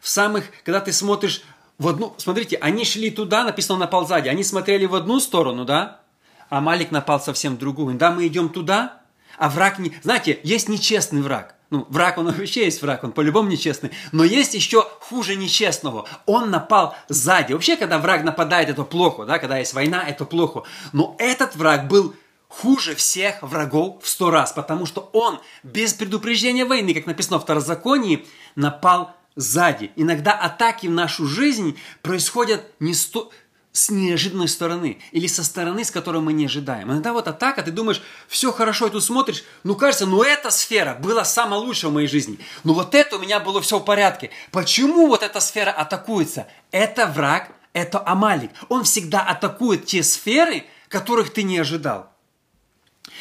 В 0.01 0.09
самых, 0.09 0.45
когда 0.65 0.81
ты 0.81 0.93
смотришь 0.93 1.43
в 1.79 1.89
одну... 1.89 2.15
Смотрите, 2.17 2.57
они 2.57 2.85
шли 2.85 3.11
туда, 3.11 3.45
написано 3.45 3.81
напал 3.81 4.07
сзади. 4.07 4.29
Они 4.29 4.45
смотрели 4.45 4.87
в 4.87 4.95
одну 4.95 5.21
сторону, 5.21 5.65
да? 5.65 6.01
А 6.49 6.61
Малик 6.61 6.93
напал 6.93 7.21
совсем 7.21 7.57
в 7.57 7.59
другую. 7.59 7.97
Да, 7.97 8.13
мы 8.13 8.27
идем 8.27 8.49
туда, 8.49 9.03
а 9.37 9.49
враг 9.49 9.79
не... 9.79 9.93
Знаете, 10.03 10.39
есть 10.45 10.69
нечестный 10.69 11.23
враг. 11.23 11.57
Ну, 11.71 11.87
враг, 11.89 12.19
он 12.19 12.27
вообще 12.33 12.65
есть 12.67 12.83
враг, 12.83 13.03
он 13.03 13.13
по-любому 13.13 13.49
нечестный. 13.49 13.91
Но 14.13 14.23
есть 14.23 14.55
еще 14.55 14.87
хуже 15.01 15.35
нечестного. 15.35 16.07
Он 16.27 16.51
напал 16.51 16.95
сзади. 17.09 17.53
Вообще, 17.53 17.77
когда 17.77 17.99
враг 17.99 18.23
нападает, 18.23 18.69
это 18.69 18.85
плохо, 18.85 19.25
да? 19.25 19.39
Когда 19.39 19.59
есть 19.59 19.75
война, 19.75 20.05
это 20.07 20.25
плохо. 20.25 20.63
Но 20.93 21.17
этот 21.19 21.57
враг 21.57 21.89
был 21.89 22.15
хуже 22.53 22.95
всех 22.95 23.43
врагов 23.43 24.03
в 24.03 24.09
сто 24.09 24.31
раз, 24.31 24.53
потому 24.53 24.87
что 24.87 25.09
он 25.13 25.41
без 25.63 25.95
предупреждения 25.95 26.65
войны, 26.65 26.93
как 26.93 27.07
написано 27.07 27.39
в 27.39 27.43
Второзаконии, 27.43 28.27
напал 28.57 29.17
сзади. 29.37 29.91
Иногда 29.97 30.33
атаки 30.33 30.87
в 30.87 30.91
нашу 30.91 31.27
жизнь 31.27 31.79
происходят 32.03 32.63
не 32.79 32.93
сто... 32.93 33.33
с 33.73 33.89
неожиданной 33.91 34.49
стороны 34.49 34.99
или 35.13 35.27
со 35.27 35.43
стороны, 35.43 35.83
с 35.83 35.91
которой 35.91 36.21
мы 36.21 36.35
не 36.35 36.45
ожидаем. 36.45 36.93
Иногда 36.93 37.15
вот 37.15 37.27
атака, 37.27 37.63
ты 37.63 37.71
думаешь, 37.71 38.03
все 38.29 38.53
хорошо, 38.53 38.89
и 38.89 38.91
тут 38.91 39.03
смотришь, 39.03 39.45
ну 39.65 39.75
кажется, 39.75 40.05
ну 40.05 40.23
эта 40.23 40.51
сфера 40.51 40.95
была 41.01 41.25
самая 41.25 41.59
лучшая 41.59 41.91
в 41.91 41.95
моей 41.95 42.09
жизни. 42.09 42.39
Ну 42.65 42.75
вот 42.75 42.95
это 42.95 43.17
у 43.17 43.19
меня 43.19 43.41
было 43.41 43.63
все 43.63 43.79
в 43.79 43.85
порядке. 43.85 44.31
Почему 44.51 45.07
вот 45.07 45.23
эта 45.23 45.41
сфера 45.41 45.71
атакуется? 45.71 46.47
Это 46.71 47.07
враг, 47.07 47.51
это 47.73 48.07
Амалик. 48.07 48.51
Он 48.69 48.85
всегда 48.85 49.23
атакует 49.23 49.87
те 49.87 50.03
сферы, 50.03 50.65
которых 50.89 51.33
ты 51.33 51.43
не 51.43 51.57
ожидал. 51.59 52.12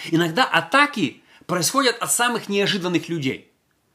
Иногда 0.09 0.45
атаки 0.45 1.21
происходят 1.45 1.97
от 1.99 2.11
самых 2.11 2.49
неожиданных 2.49 3.09
людей. 3.09 3.51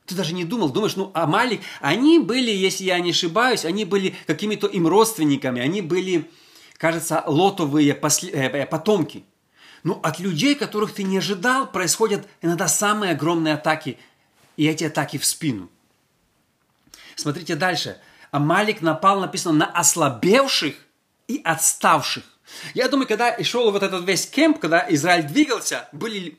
Ты 0.07 0.15
даже 0.15 0.35
не 0.35 0.45
думал, 0.45 0.71
думаешь, 0.71 0.95
ну, 0.95 1.11
Амалик, 1.15 1.61
они 1.81 2.21
были, 2.21 2.51
если 2.51 2.85
я 2.85 3.01
не 3.01 3.11
ошибаюсь, 3.11 3.65
они 3.65 3.85
были 3.85 4.15
какими-то 4.27 4.69
им 4.69 4.87
родственниками, 4.87 5.61
они 5.61 5.83
были, 5.83 6.31
кажется, 6.77 7.25
лотовые 7.27 7.93
э, 7.93 8.29
э, 8.33 8.67
потомки. 8.67 9.25
Но 9.83 10.01
от 10.03 10.21
людей, 10.21 10.55
которых 10.55 10.93
ты 10.93 11.03
не 11.03 11.19
ожидал, 11.19 11.71
происходят 11.71 12.27
иногда 12.41 12.69
самые 12.69 13.13
огромные 13.13 13.55
атаки, 13.55 13.99
и 14.57 14.67
эти 14.67 14.85
атаки 14.85 15.19
в 15.19 15.25
спину. 15.25 15.69
Смотрите 17.17 17.57
дальше. 17.57 17.99
Амалик 18.31 18.83
напал, 18.83 19.21
написано, 19.21 19.55
на 19.55 19.67
ослабевших 19.67 20.77
и 21.27 21.41
отставших. 21.43 22.25
Я 22.75 22.89
думаю, 22.89 23.07
когда 23.07 23.43
шел 23.43 23.71
вот 23.71 23.83
этот 23.83 24.05
весь 24.07 24.27
кемп, 24.27 24.59
когда 24.59 24.87
Израиль 24.89 25.25
двигался, 25.25 25.89
были 25.93 26.39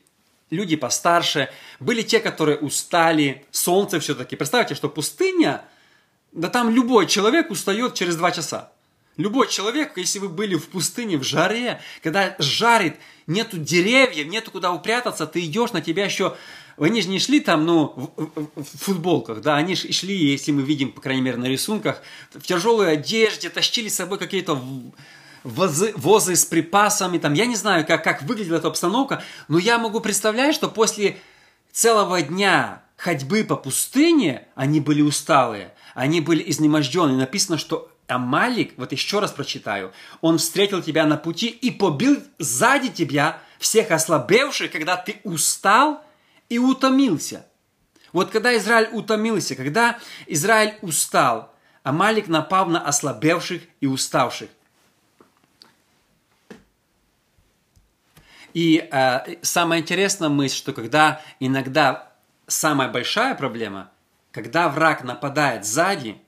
люди 0.50 0.76
постарше, 0.76 1.50
были 1.80 2.02
те, 2.02 2.20
которые 2.20 2.58
устали, 2.58 3.44
солнце 3.50 4.00
все-таки. 4.00 4.36
Представьте, 4.36 4.74
что 4.74 4.88
пустыня, 4.88 5.62
да 6.32 6.48
там 6.48 6.70
любой 6.70 7.06
человек 7.06 7.50
устает 7.50 7.94
через 7.94 8.16
два 8.16 8.30
часа. 8.30 8.72
Любой 9.16 9.48
человек, 9.48 9.96
если 9.96 10.20
вы 10.20 10.28
были 10.28 10.54
в 10.54 10.68
пустыне, 10.68 11.16
в 11.18 11.24
жаре, 11.24 11.80
когда 12.04 12.36
жарит, 12.38 12.96
нету 13.26 13.58
деревьев, 13.58 14.28
нету 14.28 14.52
куда 14.52 14.72
упрятаться, 14.72 15.26
ты 15.26 15.44
идешь, 15.44 15.72
на 15.72 15.80
тебя 15.80 16.04
еще... 16.04 16.36
Они 16.80 17.02
же 17.02 17.08
не 17.08 17.18
шли 17.18 17.40
там, 17.40 17.66
ну, 17.66 18.12
в, 18.16 18.62
в 18.62 18.78
футболках, 18.78 19.40
да, 19.40 19.56
они 19.56 19.74
же 19.74 19.92
шли, 19.92 20.14
если 20.14 20.52
мы 20.52 20.62
видим, 20.62 20.92
по 20.92 21.00
крайней 21.00 21.22
мере, 21.22 21.36
на 21.36 21.46
рисунках, 21.46 22.00
в 22.32 22.42
тяжелой 22.42 22.92
одежде, 22.92 23.50
тащили 23.50 23.88
с 23.88 23.96
собой 23.96 24.18
какие-то 24.18 24.62
возы, 25.44 25.92
возы 25.96 26.36
с 26.36 26.44
припасами, 26.44 27.18
там, 27.18 27.34
я 27.34 27.46
не 27.46 27.56
знаю, 27.56 27.86
как, 27.86 28.04
как 28.04 28.22
выглядела 28.22 28.56
эта 28.56 28.68
обстановка, 28.68 29.22
но 29.48 29.58
я 29.58 29.78
могу 29.78 30.00
представлять, 30.00 30.54
что 30.54 30.68
после 30.68 31.18
целого 31.72 32.20
дня 32.22 32.82
ходьбы 32.96 33.44
по 33.44 33.56
пустыне 33.56 34.48
они 34.54 34.80
были 34.80 35.02
усталые, 35.02 35.74
они 35.94 36.20
были 36.20 36.42
изнемождены. 36.50 37.16
Написано, 37.16 37.58
что 37.58 37.90
Амалик, 38.08 38.72
вот 38.76 38.92
еще 38.92 39.20
раз 39.20 39.32
прочитаю, 39.32 39.92
он 40.20 40.38
встретил 40.38 40.82
тебя 40.82 41.06
на 41.06 41.16
пути 41.16 41.46
и 41.48 41.70
побил 41.70 42.22
сзади 42.38 42.88
тебя 42.88 43.40
всех 43.58 43.90
ослабевших, 43.90 44.72
когда 44.72 44.96
ты 44.96 45.20
устал 45.24 46.02
и 46.48 46.58
утомился. 46.58 47.46
Вот 48.12 48.30
когда 48.30 48.56
Израиль 48.56 48.88
утомился, 48.92 49.54
когда 49.54 49.98
Израиль 50.26 50.78
устал, 50.80 51.54
Амалик 51.82 52.28
напал 52.28 52.66
на 52.66 52.80
ослабевших 52.80 53.62
и 53.80 53.86
уставших. 53.86 54.48
И 58.54 58.88
э, 58.90 59.36
самое 59.42 59.82
интересное 59.82 60.28
мысль, 60.28 60.56
что 60.56 60.72
когда 60.72 61.20
иногда 61.40 62.12
самая 62.46 62.88
большая 62.88 63.34
проблема, 63.34 63.90
когда 64.32 64.68
враг 64.68 65.04
нападает 65.04 65.64
сзади, 65.64 66.20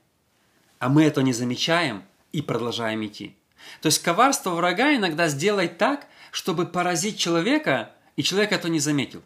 а 0.79 0.89
мы 0.89 1.03
это 1.03 1.21
не 1.21 1.33
замечаем 1.33 2.03
и 2.31 2.41
продолжаем 2.41 3.05
идти. 3.05 3.35
То 3.81 3.87
есть 3.87 4.01
коварство 4.01 4.51
врага 4.51 4.95
иногда 4.95 5.27
сделает 5.27 5.77
так, 5.77 6.07
чтобы 6.31 6.65
поразить 6.65 7.17
человека, 7.17 7.91
и 8.15 8.23
человек 8.23 8.51
это 8.51 8.69
не 8.69 8.79
заметил. 8.79 9.21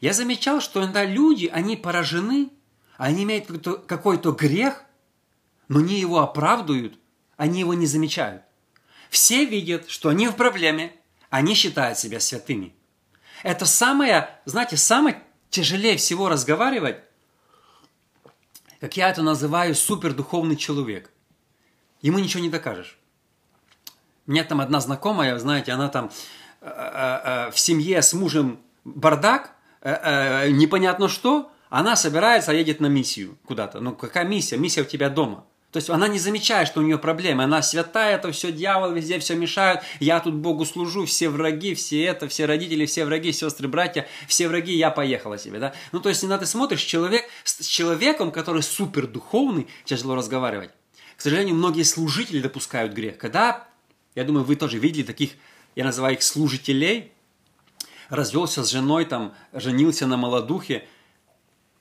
Я 0.00 0.12
замечал, 0.12 0.60
что 0.60 0.80
иногда 0.80 1.04
люди, 1.04 1.46
они 1.52 1.76
поражены, 1.76 2.50
они 2.96 3.24
имеют 3.24 3.46
какой-то, 3.46 3.74
какой-то 3.78 4.32
грех, 4.32 4.84
но 5.68 5.80
не 5.80 5.98
его 6.00 6.20
оправдывают, 6.20 6.98
они 7.36 7.60
его 7.60 7.74
не 7.74 7.86
замечают. 7.86 8.42
Все 9.10 9.44
видят, 9.44 9.88
что 9.88 10.08
они 10.08 10.28
в 10.28 10.36
проблеме, 10.36 10.92
они 11.30 11.54
считают 11.54 11.98
себя 11.98 12.20
святыми. 12.20 12.74
Это 13.42 13.66
самое, 13.66 14.30
знаете, 14.44 14.76
самое 14.76 15.22
тяжелее 15.50 15.96
всего 15.96 16.28
разговаривать, 16.28 16.98
как 18.80 18.96
я 18.96 19.10
это 19.10 19.22
называю, 19.22 19.74
супердуховный 19.74 20.56
человек. 20.56 21.10
Ему 22.00 22.18
ничего 22.18 22.42
не 22.42 22.50
докажешь. 22.50 22.98
У 24.26 24.30
меня 24.30 24.44
там 24.44 24.60
одна 24.60 24.80
знакомая, 24.80 25.38
знаете, 25.38 25.72
она 25.72 25.88
там 25.88 26.10
э, 26.60 26.68
э, 26.68 27.20
э, 27.48 27.50
в 27.50 27.58
семье 27.58 28.02
с 28.02 28.12
мужем 28.12 28.60
бардак, 28.84 29.54
непонятно 29.82 31.08
что, 31.08 31.52
она 31.70 31.94
собирается, 31.96 32.52
едет 32.52 32.80
на 32.80 32.86
миссию 32.86 33.38
куда-то. 33.46 33.80
Ну 33.80 33.94
какая 33.94 34.24
миссия? 34.24 34.56
Миссия 34.56 34.82
у 34.82 34.84
тебя 34.84 35.08
дома. 35.08 35.44
То 35.70 35.76
есть 35.76 35.90
она 35.90 36.08
не 36.08 36.18
замечает, 36.18 36.66
что 36.66 36.80
у 36.80 36.82
нее 36.82 36.96
проблемы. 36.96 37.44
Она 37.44 37.60
святая, 37.60 38.16
это 38.16 38.32
все 38.32 38.50
дьявол, 38.50 38.92
везде 38.92 39.18
все 39.18 39.34
мешают. 39.34 39.82
Я 40.00 40.18
тут 40.20 40.34
Богу 40.34 40.64
служу, 40.64 41.04
все 41.04 41.28
враги, 41.28 41.74
все 41.74 42.04
это, 42.04 42.26
все 42.26 42.46
родители, 42.46 42.86
все 42.86 43.04
враги, 43.04 43.32
сестры, 43.32 43.68
братья, 43.68 44.08
все 44.26 44.48
враги, 44.48 44.74
я 44.74 44.90
поехала 44.90 45.36
себе. 45.36 45.58
Да? 45.58 45.74
Ну, 45.92 46.00
то 46.00 46.08
есть, 46.08 46.24
иногда 46.24 46.38
ты 46.38 46.46
смотришь, 46.46 46.80
человек, 46.80 47.26
с 47.44 47.66
человеком, 47.66 48.32
который 48.32 48.62
супер 48.62 49.06
духовный, 49.06 49.66
тяжело 49.84 50.14
разговаривать. 50.14 50.70
К 51.16 51.20
сожалению, 51.20 51.56
многие 51.56 51.82
служители 51.82 52.40
допускают 52.40 52.94
грех. 52.94 53.18
Когда, 53.18 53.68
я 54.14 54.24
думаю, 54.24 54.44
вы 54.44 54.56
тоже 54.56 54.78
видели 54.78 55.02
таких, 55.02 55.32
я 55.76 55.84
называю 55.84 56.14
их 56.14 56.22
служителей, 56.22 57.12
развелся 58.08 58.64
с 58.64 58.70
женой, 58.70 59.04
там, 59.04 59.34
женился 59.52 60.06
на 60.06 60.16
молодухе, 60.16 60.88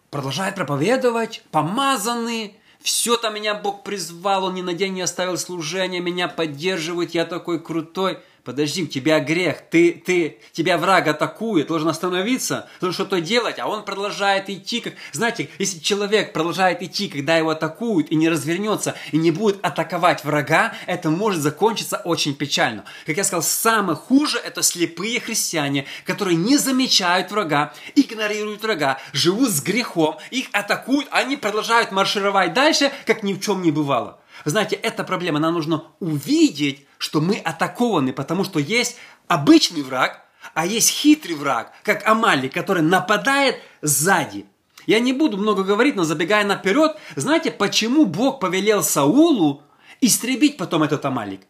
продолжает 0.10 0.56
проповедовать, 0.56 1.44
помазанный, 1.51 2.56
все 2.88 3.17
там 3.17 3.36
меня 3.36 3.53
Бог 3.53 3.84
призвал, 3.84 4.46
Он 4.46 4.56
ни 4.56 4.62
на 4.62 4.74
день 4.74 4.94
не 4.94 5.01
оставил 5.01 5.38
служения, 5.38 6.00
меня 6.00 6.29
поддерживает, 6.29 7.13
я 7.13 7.25
такой 7.25 7.62
крутой. 7.62 8.20
Подожди, 8.48 8.88
тебя 8.88 9.20
грех, 9.20 9.58
ты, 9.70 9.92
ты, 9.92 10.38
тебя 10.54 10.77
враг 10.77 11.10
атакует, 11.10 11.68
должен 11.68 11.89
остановиться, 11.89 12.70
должен 12.80 12.94
что-то 12.94 13.20
делать, 13.20 13.60
а 13.60 13.68
он 13.68 13.84
продолжает 13.84 14.50
идти, 14.50 14.80
как, 14.80 14.94
знаете, 15.12 15.50
если 15.60 15.80
человек 15.80 16.32
продолжает 16.32 16.82
идти, 16.82 17.10
когда 17.10 17.36
его 17.36 17.50
атакуют 17.50 18.10
и 18.10 18.16
не 18.16 18.30
развернется, 18.30 18.96
и 19.12 19.18
не 19.18 19.32
будет 19.32 19.60
атаковать 19.66 20.24
врага, 20.24 20.74
это 20.86 21.10
может 21.10 21.42
закончиться 21.42 21.98
очень 21.98 22.36
печально. 22.36 22.86
Как 23.06 23.18
я 23.18 23.25
сказал, 23.25 23.44
самое 23.44 23.98
хуже 23.98 24.38
это 24.38 24.63
слепые 24.63 25.20
христиане, 25.20 25.86
которые 26.06 26.38
не 26.38 26.56
замечают 26.56 27.32
врага, 27.32 27.74
игнорируют 27.96 28.62
врага, 28.62 28.98
живут 29.12 29.50
с 29.50 29.62
грехом, 29.62 30.20
их 30.32 30.48
атакуют, 30.54 31.10
они 31.12 31.36
продолжают 31.36 31.92
маршировать 31.92 32.54
дальше, 32.54 32.94
как 33.06 33.24
ни 33.24 33.34
в 33.34 33.42
чем 33.42 33.62
не 33.62 33.72
бывало. 33.72 34.22
Знаете, 34.48 34.77
эта 34.77 35.04
проблема, 35.04 35.39
нам 35.39 35.54
нужно 35.54 35.84
увидеть, 36.00 36.88
что 37.00 37.20
мы 37.20 37.36
атакованы, 37.36 38.13
потому 38.13 38.46
что 38.46 38.60
есть 38.60 38.96
обычный 39.27 39.82
враг, 39.82 40.22
а 40.54 40.66
есть 40.66 40.89
хитрый 40.89 41.36
враг, 41.36 41.74
как 41.84 42.08
Амали, 42.08 42.48
который 42.48 42.82
нападает 42.82 43.58
сзади. 43.82 44.46
Я 44.86 45.01
не 45.01 45.12
буду 45.12 45.36
много 45.36 45.66
говорить, 45.66 45.98
но 45.98 46.06
забегая 46.06 46.46
наперед, 46.46 46.96
знаете, 47.18 47.51
почему 47.51 48.06
Бог 48.06 48.39
повелел 48.39 48.84
Саулу 48.84 49.63
истребить 50.00 50.56
потом 50.56 50.84
этот 50.84 51.04
Амалик? 51.04 51.42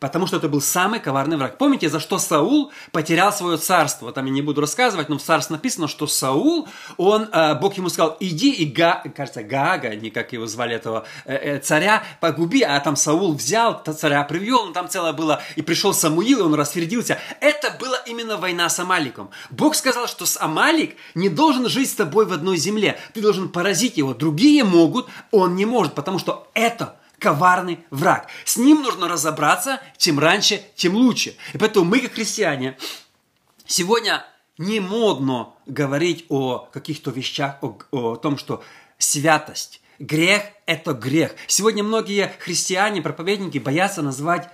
Потому 0.00 0.26
что 0.26 0.38
это 0.38 0.48
был 0.48 0.62
самый 0.62 0.98
коварный 0.98 1.36
враг. 1.36 1.58
Помните, 1.58 1.90
за 1.90 2.00
что 2.00 2.18
Саул 2.18 2.72
потерял 2.90 3.34
свое 3.34 3.58
царство? 3.58 4.10
Там 4.12 4.24
я 4.24 4.32
не 4.32 4.40
буду 4.40 4.62
рассказывать, 4.62 5.10
но 5.10 5.18
в 5.18 5.22
царстве 5.22 5.56
написано, 5.56 5.88
что 5.88 6.06
Саул, 6.06 6.68
он, 6.96 7.28
э, 7.30 7.54
Бог 7.60 7.74
ему 7.74 7.90
сказал, 7.90 8.16
иди 8.18 8.50
и, 8.50 8.64
Га, 8.64 9.02
кажется, 9.14 9.42
Гага, 9.42 9.94
не 9.94 10.08
как 10.08 10.32
его 10.32 10.46
звали 10.46 10.74
этого 10.74 11.04
э, 11.26 11.34
э, 11.34 11.58
царя, 11.58 12.02
погуби. 12.20 12.62
А 12.62 12.80
там 12.80 12.96
Саул 12.96 13.34
взял, 13.34 13.82
царя 13.84 14.24
привел, 14.24 14.66
ну, 14.66 14.72
там 14.72 14.88
целое 14.88 15.12
было, 15.12 15.42
и 15.56 15.60
пришел 15.60 15.92
Самуил, 15.92 16.38
и 16.38 16.42
он 16.42 16.54
рассердился. 16.54 17.18
Это 17.40 17.76
была 17.78 17.98
именно 18.06 18.38
война 18.38 18.70
с 18.70 18.78
Амаликом. 18.78 19.28
Бог 19.50 19.74
сказал, 19.74 20.06
что 20.06 20.24
с 20.24 20.40
Амалик 20.40 20.96
не 21.14 21.28
должен 21.28 21.68
жить 21.68 21.90
с 21.90 21.94
тобой 21.94 22.24
в 22.24 22.32
одной 22.32 22.56
земле. 22.56 22.98
Ты 23.12 23.20
должен 23.20 23.50
поразить 23.50 23.98
его. 23.98 24.14
Другие 24.14 24.64
могут, 24.64 25.08
он 25.30 25.56
не 25.56 25.66
может, 25.66 25.94
потому 25.94 26.18
что 26.18 26.48
это 26.54 26.96
коварный 27.20 27.84
враг. 27.90 28.28
С 28.44 28.56
ним 28.56 28.82
нужно 28.82 29.06
разобраться, 29.06 29.80
чем 29.96 30.18
раньше, 30.18 30.60
тем 30.74 30.96
лучше. 30.96 31.36
И 31.52 31.58
поэтому 31.58 31.84
мы, 31.84 32.00
как 32.00 32.14
христиане, 32.14 32.76
сегодня 33.66 34.24
не 34.58 34.80
модно 34.80 35.54
говорить 35.66 36.24
о 36.28 36.58
каких-то 36.72 37.10
вещах, 37.10 37.58
о, 37.62 37.78
о 37.92 38.16
том, 38.16 38.38
что 38.38 38.64
святость, 38.98 39.80
грех– 39.98 40.42
это 40.66 40.92
грех. 40.94 41.34
Сегодня 41.46 41.84
многие 41.84 42.32
христиане, 42.38 43.02
проповедники 43.02 43.58
боятся 43.58 44.02
назвать 44.02 44.48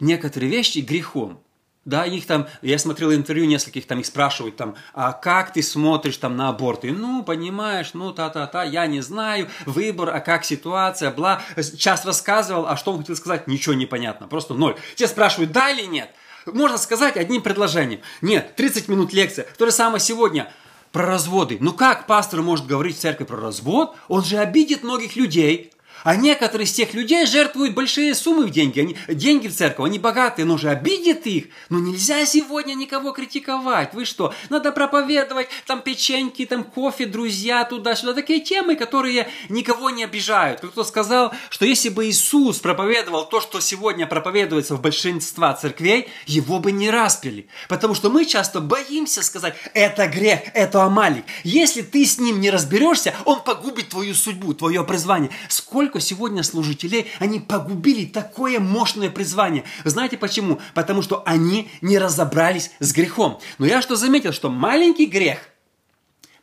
некоторые 0.00 0.50
вещи 0.50 0.78
грехом. 0.78 1.41
Да, 1.84 2.04
их 2.04 2.26
там, 2.26 2.46
я 2.62 2.78
смотрел 2.78 3.12
интервью 3.12 3.46
нескольких, 3.46 3.88
там 3.88 3.98
их 3.98 4.06
спрашивают, 4.06 4.56
там, 4.56 4.76
а 4.94 5.12
как 5.12 5.52
ты 5.52 5.64
смотришь 5.64 6.16
там 6.16 6.36
на 6.36 6.48
аборты? 6.48 6.92
Ну, 6.92 7.24
понимаешь, 7.24 7.90
ну, 7.92 8.12
та-та-та, 8.12 8.62
я 8.62 8.86
не 8.86 9.00
знаю, 9.00 9.48
выбор, 9.66 10.14
а 10.14 10.20
как 10.20 10.44
ситуация, 10.44 11.10
бла. 11.10 11.42
Час 11.76 12.04
рассказывал, 12.04 12.68
а 12.68 12.76
что 12.76 12.92
он 12.92 12.98
хотел 12.98 13.16
сказать, 13.16 13.48
ничего 13.48 13.74
не 13.74 13.86
понятно, 13.86 14.28
просто 14.28 14.54
ноль. 14.54 14.76
Те 14.94 15.08
спрашивают, 15.08 15.50
да 15.50 15.70
или 15.70 15.82
нет? 15.86 16.10
Можно 16.46 16.78
сказать 16.78 17.16
одним 17.16 17.42
предложением. 17.42 18.00
Нет, 18.20 18.54
30 18.54 18.86
минут 18.86 19.12
лекция. 19.12 19.46
То 19.58 19.66
же 19.66 19.72
самое 19.72 20.00
сегодня 20.00 20.52
про 20.92 21.06
разводы. 21.06 21.58
Ну 21.60 21.72
как 21.72 22.06
пастор 22.06 22.42
может 22.42 22.66
говорить 22.66 22.96
в 22.96 23.00
церкви 23.00 23.24
про 23.24 23.36
развод? 23.36 23.96
Он 24.08 24.22
же 24.22 24.38
обидит 24.38 24.82
многих 24.82 25.16
людей. 25.16 25.72
А 26.04 26.16
некоторые 26.16 26.66
из 26.66 26.72
тех 26.72 26.94
людей 26.94 27.26
жертвуют 27.26 27.74
большие 27.74 28.14
суммы 28.14 28.46
в 28.46 28.50
деньги. 28.50 28.80
Они, 28.80 28.96
деньги 29.08 29.48
в 29.48 29.54
церковь, 29.54 29.86
они 29.86 29.98
богатые, 29.98 30.46
но 30.46 30.56
же 30.56 30.68
обидит 30.68 31.26
их. 31.26 31.46
Но 31.68 31.78
нельзя 31.78 32.24
сегодня 32.26 32.74
никого 32.74 33.12
критиковать. 33.12 33.94
Вы 33.94 34.04
что? 34.04 34.34
Надо 34.48 34.72
проповедовать, 34.72 35.48
там 35.66 35.82
печеньки, 35.82 36.44
там 36.46 36.64
кофе, 36.64 37.06
друзья, 37.06 37.64
туда-сюда. 37.64 38.14
Такие 38.14 38.40
темы, 38.40 38.76
которые 38.76 39.28
никого 39.48 39.90
не 39.90 40.04
обижают. 40.04 40.58
Кто-то 40.58 40.84
сказал, 40.84 41.32
что 41.50 41.64
если 41.64 41.88
бы 41.88 42.06
Иисус 42.06 42.58
проповедовал 42.58 43.28
то, 43.28 43.40
что 43.40 43.60
сегодня 43.60 44.06
проповедуется 44.06 44.76
в 44.76 44.80
большинстве 44.80 45.56
церквей, 45.60 46.08
его 46.26 46.58
бы 46.58 46.72
не 46.72 46.90
распили. 46.90 47.46
Потому 47.68 47.94
что 47.94 48.10
мы 48.10 48.24
часто 48.24 48.60
боимся 48.60 49.22
сказать, 49.22 49.54
это 49.74 50.06
грех, 50.06 50.40
это 50.54 50.82
Амалик. 50.84 51.24
Если 51.44 51.82
ты 51.82 52.04
с 52.04 52.18
ним 52.18 52.40
не 52.40 52.50
разберешься, 52.50 53.14
он 53.24 53.40
погубит 53.40 53.88
твою 53.88 54.14
судьбу, 54.14 54.54
твое 54.54 54.84
призвание. 54.84 55.30
Сколько 55.48 55.91
сколько 55.92 56.00
сегодня 56.00 56.42
служителей, 56.42 57.10
они 57.18 57.38
погубили 57.38 58.06
такое 58.06 58.58
мощное 58.58 59.10
призвание. 59.10 59.64
Знаете 59.84 60.16
почему? 60.16 60.58
Потому 60.72 61.02
что 61.02 61.22
они 61.26 61.70
не 61.82 61.98
разобрались 61.98 62.70
с 62.78 62.92
грехом. 62.92 63.40
Но 63.58 63.66
я 63.66 63.82
что 63.82 63.94
заметил, 63.94 64.32
что 64.32 64.48
маленький 64.48 65.04
грех 65.04 65.38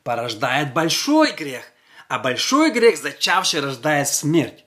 порождает 0.03 0.73
большой 0.73 1.31
грех, 1.31 1.63
а 2.07 2.19
большой 2.19 2.71
грех, 2.71 2.99
зачавший, 2.99 3.61
рождает 3.61 4.07
смерть. 4.07 4.65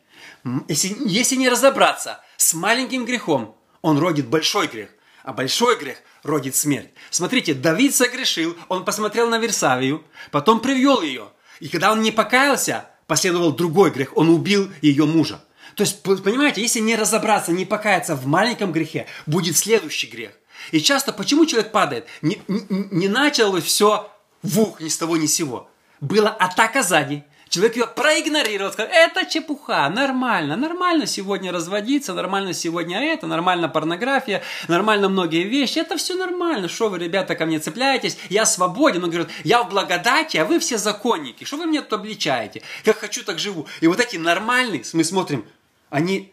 Если, 0.66 0.96
если 1.06 1.36
не 1.36 1.48
разобраться 1.48 2.20
с 2.36 2.52
маленьким 2.52 3.04
грехом, 3.04 3.54
он 3.82 3.98
родит 3.98 4.26
большой 4.26 4.66
грех, 4.66 4.88
а 5.22 5.32
большой 5.32 5.78
грех 5.78 5.98
родит 6.24 6.56
смерть. 6.56 6.90
Смотрите, 7.10 7.54
Давид 7.54 7.94
согрешил, 7.94 8.56
он 8.68 8.84
посмотрел 8.84 9.28
на 9.28 9.38
Версавию, 9.38 10.02
потом 10.32 10.58
привел 10.58 11.02
ее. 11.02 11.28
И 11.60 11.68
когда 11.68 11.92
он 11.92 12.02
не 12.02 12.10
покаялся, 12.10 12.91
последовал 13.12 13.52
другой 13.52 13.90
грех, 13.90 14.16
он 14.16 14.30
убил 14.30 14.70
ее 14.80 15.04
мужа. 15.04 15.44
То 15.74 15.82
есть, 15.82 16.02
понимаете, 16.02 16.62
если 16.62 16.80
не 16.80 16.96
разобраться, 16.96 17.52
не 17.52 17.66
покаяться 17.66 18.16
в 18.16 18.24
маленьком 18.24 18.72
грехе, 18.72 19.06
будет 19.26 19.54
следующий 19.54 20.06
грех. 20.06 20.30
И 20.70 20.80
часто 20.80 21.12
почему 21.12 21.44
человек 21.44 21.72
падает? 21.72 22.06
Не, 22.22 22.40
не, 22.48 22.62
не 22.70 23.08
началось 23.08 23.64
все 23.64 24.10
в 24.42 24.60
ух, 24.60 24.80
ни 24.80 24.88
с 24.88 24.96
того, 24.96 25.18
ни 25.18 25.26
с 25.26 25.34
сего. 25.34 25.68
Была 26.00 26.30
атака 26.30 26.82
сзади, 26.82 27.22
Человек 27.52 27.76
ее 27.76 27.86
проигнорировал, 27.86 28.72
сказал, 28.72 28.90
это 28.90 29.26
чепуха, 29.26 29.86
нормально, 29.90 30.56
нормально 30.56 31.06
сегодня 31.06 31.52
разводиться, 31.52 32.14
нормально 32.14 32.54
сегодня 32.54 32.98
это, 32.98 33.26
нормально 33.26 33.68
порнография, 33.68 34.42
нормально 34.68 35.10
многие 35.10 35.42
вещи, 35.42 35.78
это 35.78 35.98
все 35.98 36.14
нормально, 36.14 36.68
что 36.68 36.88
вы, 36.88 36.98
ребята, 36.98 37.34
ко 37.34 37.44
мне 37.44 37.58
цепляетесь, 37.58 38.16
я 38.30 38.46
свободен, 38.46 39.04
он 39.04 39.10
говорит, 39.10 39.28
я 39.44 39.62
в 39.64 39.68
благодати, 39.68 40.38
а 40.38 40.46
вы 40.46 40.60
все 40.60 40.78
законники, 40.78 41.44
что 41.44 41.58
вы 41.58 41.66
мне 41.66 41.82
тут 41.82 41.92
обличаете, 41.92 42.62
как 42.86 42.96
хочу, 42.96 43.22
так 43.22 43.38
живу. 43.38 43.66
И 43.82 43.86
вот 43.86 44.00
эти 44.00 44.16
нормальные, 44.16 44.82
мы 44.94 45.04
смотрим, 45.04 45.44
они 45.90 46.32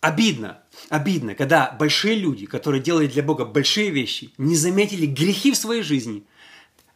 обидно, 0.00 0.60
обидно, 0.90 1.34
когда 1.34 1.74
большие 1.76 2.14
люди, 2.14 2.46
которые 2.46 2.80
делают 2.80 3.14
для 3.14 3.24
Бога 3.24 3.46
большие 3.46 3.90
вещи, 3.90 4.30
не 4.38 4.54
заметили 4.54 5.06
грехи 5.06 5.50
в 5.50 5.56
своей 5.56 5.82
жизни– 5.82 6.22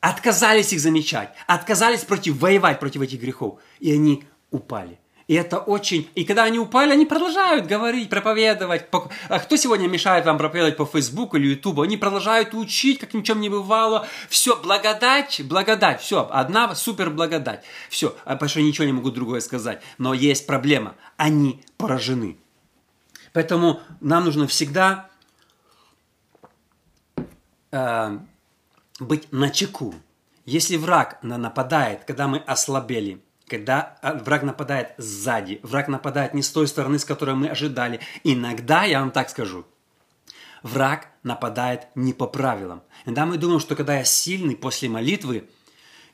отказались 0.00 0.73
их 0.73 0.81
замечать, 0.81 1.33
отказались 1.47 2.05
против, 2.05 2.40
воевать 2.40 2.81
против 2.81 3.02
этих 3.02 3.21
грехов, 3.21 3.61
и 3.81 3.93
они 3.93 4.25
упали. 4.50 4.99
И 5.28 5.35
это 5.35 5.59
очень... 5.59 6.09
И 6.14 6.25
когда 6.25 6.45
они 6.45 6.59
упали, 6.59 6.90
они 6.93 7.05
продолжают 7.05 7.67
говорить, 7.67 8.09
проповедовать. 8.09 8.87
А 9.28 9.38
кто 9.38 9.57
сегодня 9.57 9.87
мешает 9.87 10.25
вам 10.25 10.38
проповедовать 10.38 10.78
по 10.78 10.87
Фейсбуку 10.87 11.37
или 11.37 11.49
Ютубу? 11.49 11.83
Они 11.83 11.99
продолжают 11.99 12.55
учить, 12.55 12.99
как 12.99 13.12
ни 13.12 13.21
в 13.21 13.25
чем 13.25 13.43
не 13.43 13.50
бывало. 13.50 14.09
Все, 14.31 14.57
благодать, 14.57 15.43
благодать, 15.45 16.00
все, 16.00 16.26
одна 16.33 16.75
супер 16.75 17.11
благодать. 17.11 17.62
Все, 17.90 18.17
а 18.25 18.35
потому 18.37 18.49
что 18.49 18.62
ничего 18.62 18.87
не 18.87 18.95
могу 18.95 19.11
другое 19.11 19.40
сказать. 19.40 19.83
Но 19.99 20.14
есть 20.14 20.47
проблема. 20.47 20.95
Они 21.19 21.62
поражены. 21.76 22.38
Поэтому 23.35 23.83
нам 24.00 24.25
нужно 24.25 24.47
всегда 24.47 25.11
э, 27.71 28.19
быть 28.99 29.33
начеку. 29.33 29.95
Если 30.45 30.76
враг 30.76 31.19
нападает, 31.23 32.05
когда 32.05 32.26
мы 32.26 32.38
ослабели, 32.38 33.23
когда 33.47 33.99
а, 34.02 34.14
враг 34.14 34.43
нападает 34.43 34.95
сзади, 34.99 35.61
враг 35.62 35.88
нападает 35.88 36.35
не 36.35 36.43
с 36.43 36.50
той 36.50 36.69
стороны, 36.69 36.99
с 36.99 37.05
которой 37.05 37.35
мы 37.35 37.49
ожидали, 37.49 38.00
иногда, 38.25 38.85
я 38.85 39.00
вам 39.00 39.11
так 39.11 39.31
скажу, 39.31 39.67
враг 40.62 41.09
нападает 41.23 41.88
не 41.95 42.12
по 42.12 42.26
правилам. 42.26 42.83
Иногда 43.05 43.26
мы 43.26 43.37
думаем, 43.38 43.61
что 43.61 43.76
когда 43.76 43.97
я 43.97 44.05
сильный 44.05 44.57
после 44.57 44.88
молитвы, 44.88 45.49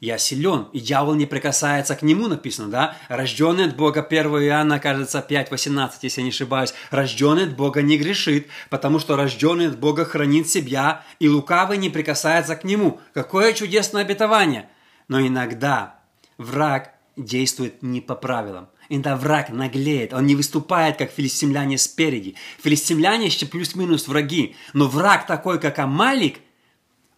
я 0.04 0.18
силен, 0.18 0.68
и 0.72 0.80
дьявол 0.80 1.14
не 1.14 1.24
прикасается 1.24 1.96
к 1.96 2.02
нему, 2.02 2.28
написано, 2.28 2.68
да? 2.68 2.96
Рожденный 3.08 3.64
от 3.64 3.76
Бога, 3.76 4.02
1 4.02 4.26
Иоанна, 4.26 4.78
кажется, 4.78 5.24
5.18, 5.26 5.92
если 6.02 6.20
я 6.20 6.24
не 6.24 6.30
ошибаюсь. 6.30 6.74
Рожденный 6.90 7.44
от 7.44 7.56
Бога 7.56 7.80
не 7.80 7.96
грешит, 7.96 8.48
потому 8.68 8.98
что 8.98 9.16
рожденный 9.16 9.68
от 9.68 9.78
Бога 9.78 10.04
хранит 10.04 10.48
себя, 10.48 11.04
и 11.18 11.28
лукавый 11.28 11.78
не 11.78 11.88
прикасается 11.88 12.54
к 12.54 12.64
нему. 12.64 13.00
Какое 13.14 13.54
чудесное 13.54 14.02
обетование! 14.02 14.68
Но 15.08 15.26
иногда 15.26 16.00
враг 16.36 16.90
действует 17.16 17.82
не 17.82 18.00
по 18.00 18.14
правилам. 18.14 18.68
Иногда 18.90 19.16
враг 19.16 19.48
наглеет, 19.48 20.12
он 20.12 20.26
не 20.26 20.34
выступает, 20.34 20.98
как 20.98 21.10
филистимляне 21.10 21.78
спереди. 21.78 22.34
Филистимляне 22.62 23.26
еще 23.26 23.46
плюс-минус 23.46 24.06
враги, 24.06 24.54
но 24.74 24.86
враг 24.86 25.26
такой, 25.26 25.58
как 25.58 25.78
Амалик, 25.78 26.40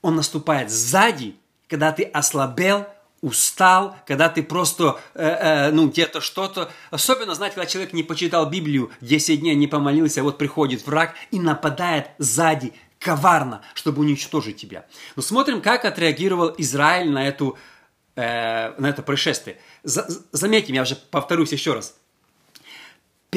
он 0.02 0.14
наступает 0.14 0.70
сзади– 0.70 1.34
когда 1.68 1.92
ты 1.92 2.04
ослабел, 2.04 2.86
устал, 3.20 3.96
когда 4.06 4.28
ты 4.28 4.42
просто, 4.42 5.00
э, 5.14 5.26
э, 5.26 5.70
ну, 5.72 5.88
где-то 5.88 6.20
что-то. 6.20 6.70
Особенно, 6.90 7.34
знаете, 7.34 7.56
когда 7.56 7.68
человек 7.68 7.92
не 7.92 8.02
почитал 8.02 8.48
Библию, 8.48 8.90
10 9.00 9.40
дней 9.40 9.54
не 9.54 9.66
помолился, 9.66 10.22
вот 10.22 10.38
приходит 10.38 10.86
враг 10.86 11.14
и 11.30 11.40
нападает 11.40 12.10
сзади, 12.18 12.72
коварно, 12.98 13.62
чтобы 13.74 14.02
уничтожить 14.02 14.56
тебя. 14.56 14.86
Но 15.16 15.22
смотрим, 15.22 15.60
как 15.60 15.84
отреагировал 15.84 16.54
Израиль 16.58 17.10
на, 17.10 17.26
эту, 17.26 17.58
э, 18.16 18.78
на 18.78 18.86
это 18.88 19.02
происшествие. 19.02 19.58
За, 19.82 20.06
заметим, 20.32 20.74
я 20.74 20.82
уже 20.82 20.96
повторюсь 20.96 21.52
еще 21.52 21.74
раз– 21.74 21.96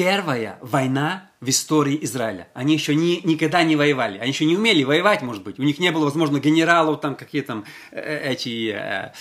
первая 0.00 0.58
война 0.62 1.30
в 1.42 1.50
истории 1.50 1.98
Израиля. 2.04 2.48
Они 2.54 2.72
еще 2.72 2.94
ни, 2.94 3.20
никогда 3.22 3.62
не 3.62 3.76
воевали. 3.76 4.16
Они 4.16 4.30
еще 4.30 4.46
не 4.46 4.56
умели 4.56 4.82
воевать, 4.82 5.20
может 5.20 5.42
быть. 5.42 5.58
У 5.58 5.62
них 5.62 5.78
не 5.78 5.92
было, 5.92 6.04
возможно, 6.04 6.40
генералов, 6.40 7.02
там 7.02 7.14
какие 7.14 7.42
там 7.42 7.66
э, 7.90 8.32
эти 8.32 8.70
э, 8.70 9.12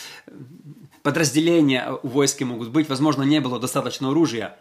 подразделения 1.04 2.00
у 2.02 2.08
войске 2.08 2.46
могут 2.46 2.70
быть. 2.70 2.88
Возможно, 2.88 3.24
не 3.24 3.42
было 3.42 3.60
достаточно 3.60 4.12
оружия. 4.12 4.58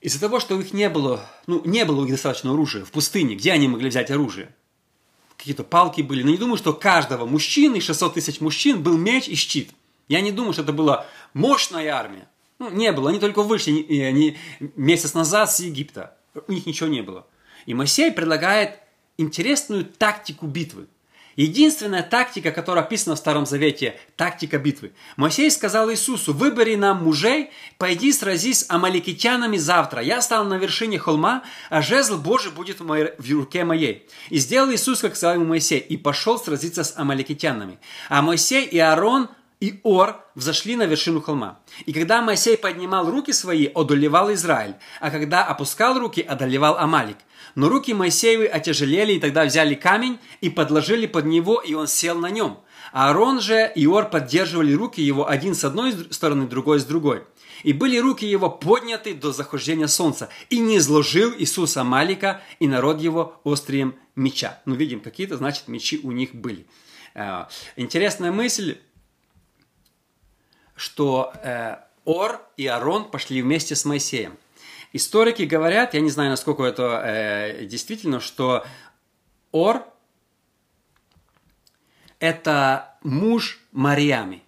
Из-за 0.00 0.18
того, 0.18 0.40
что 0.40 0.54
у 0.54 0.58
них 0.58 0.72
не 0.72 0.88
было, 0.88 1.28
ну, 1.46 1.60
не 1.66 1.84
было 1.84 2.00
у 2.00 2.04
них 2.04 2.12
достаточно 2.12 2.54
оружия 2.54 2.86
в 2.86 2.90
пустыне, 2.90 3.34
где 3.34 3.52
они 3.52 3.68
могли 3.68 3.90
взять 3.90 4.10
оружие? 4.10 4.54
Какие-то 5.36 5.62
палки 5.62 6.00
были. 6.00 6.22
Но 6.22 6.30
не 6.30 6.38
думаю, 6.38 6.56
что 6.56 6.72
каждого 6.72 7.26
мужчины, 7.26 7.82
600 7.82 8.14
тысяч 8.14 8.40
мужчин, 8.40 8.82
был 8.82 8.96
меч 8.96 9.28
и 9.28 9.34
щит. 9.34 9.72
Я 10.08 10.22
не 10.22 10.32
думаю, 10.32 10.54
что 10.54 10.62
это 10.62 10.72
была 10.72 11.06
мощная 11.34 11.92
армия. 11.92 12.30
Ну, 12.58 12.70
не 12.70 12.92
было. 12.92 13.10
Они 13.10 13.18
только 13.18 13.42
вышли 13.42 14.02
они 14.02 14.36
месяц 14.76 15.14
назад 15.14 15.50
с 15.52 15.60
Египта. 15.60 16.16
У 16.46 16.52
них 16.52 16.66
ничего 16.66 16.88
не 16.88 17.02
было. 17.02 17.26
И 17.66 17.74
Моисей 17.74 18.12
предлагает 18.12 18.78
интересную 19.18 19.84
тактику 19.84 20.46
битвы. 20.46 20.86
Единственная 21.36 22.02
тактика, 22.02 22.50
которая 22.50 22.82
описана 22.82 23.14
в 23.14 23.18
Старом 23.18 23.44
Завете, 23.44 24.00
тактика 24.16 24.58
битвы. 24.58 24.92
Моисей 25.16 25.50
сказал 25.50 25.90
Иисусу, 25.90 26.32
выбери 26.32 26.76
нам 26.76 27.04
мужей, 27.04 27.50
пойди 27.76 28.10
сразись 28.12 28.60
с 28.60 28.70
амаликитянами 28.70 29.58
завтра. 29.58 30.00
Я 30.00 30.22
стану 30.22 30.48
на 30.48 30.54
вершине 30.54 30.98
холма, 30.98 31.44
а 31.68 31.82
жезл 31.82 32.16
Божий 32.16 32.52
будет 32.52 32.80
в, 32.80 32.86
моей, 32.86 33.10
в 33.18 33.30
руке 33.32 33.64
моей. 33.64 34.06
И 34.30 34.38
сделал 34.38 34.72
Иисус, 34.72 35.00
как 35.00 35.14
сказал 35.14 35.34
ему 35.34 35.44
Моисей, 35.44 35.78
и 35.78 35.98
пошел 35.98 36.38
сразиться 36.38 36.84
с 36.84 36.96
амаликитянами. 36.96 37.78
А 38.08 38.22
Моисей 38.22 38.64
и 38.64 38.78
Аарон 38.78 39.28
и 39.60 39.80
Ор 39.82 40.20
взошли 40.34 40.76
на 40.76 40.84
вершину 40.84 41.20
холма. 41.20 41.60
И 41.86 41.92
когда 41.92 42.20
Моисей 42.20 42.56
поднимал 42.56 43.10
руки 43.10 43.32
свои, 43.32 43.66
одолевал 43.66 44.32
Израиль, 44.34 44.74
а 45.00 45.10
когда 45.10 45.44
опускал 45.44 45.98
руки, 45.98 46.20
одолевал 46.20 46.76
Амалик. 46.78 47.16
Но 47.54 47.68
руки 47.68 47.94
Моисеевы 47.94 48.46
отяжелели, 48.46 49.14
и 49.14 49.20
тогда 49.20 49.44
взяли 49.44 49.74
камень 49.74 50.18
и 50.42 50.50
подложили 50.50 51.06
под 51.06 51.24
него, 51.24 51.60
и 51.60 51.72
он 51.72 51.86
сел 51.86 52.18
на 52.18 52.30
нем. 52.30 52.58
А 52.92 53.08
Аарон 53.08 53.40
же 53.40 53.70
и 53.74 53.86
Ор 53.86 54.10
поддерживали 54.10 54.72
руки 54.72 55.00
его 55.00 55.28
один 55.28 55.54
с 55.54 55.64
одной 55.64 55.92
стороны, 56.10 56.46
другой 56.46 56.80
с 56.80 56.84
другой. 56.84 57.24
И 57.62 57.72
были 57.72 57.98
руки 57.98 58.26
его 58.26 58.50
подняты 58.50 59.14
до 59.14 59.32
захождения 59.32 59.86
солнца. 59.86 60.28
И 60.50 60.58
не 60.58 60.76
изложил 60.76 61.32
Иисус 61.36 61.76
Амалика 61.76 62.42
и 62.60 62.68
народ 62.68 63.00
его 63.00 63.40
острием 63.44 63.96
меча. 64.14 64.60
Ну, 64.66 64.74
видим, 64.74 65.00
какие-то, 65.00 65.36
значит, 65.36 65.68
мечи 65.68 66.00
у 66.02 66.12
них 66.12 66.34
были. 66.34 66.66
Э, 67.14 67.46
интересная 67.76 68.30
мысль 68.30 68.76
что 70.76 71.32
э, 71.42 71.76
Ор 72.04 72.40
и 72.56 72.66
Арон 72.66 73.10
пошли 73.10 73.42
вместе 73.42 73.74
с 73.74 73.84
Моисеем. 73.84 74.36
Историки 74.92 75.42
говорят, 75.42 75.94
я 75.94 76.00
не 76.00 76.10
знаю, 76.10 76.30
насколько 76.30 76.62
это 76.62 77.02
э, 77.04 77.64
действительно, 77.66 78.20
что 78.20 78.64
Ор– 79.52 79.84
это 82.20 82.96
муж 83.02 83.60
Мариами. 83.72 84.42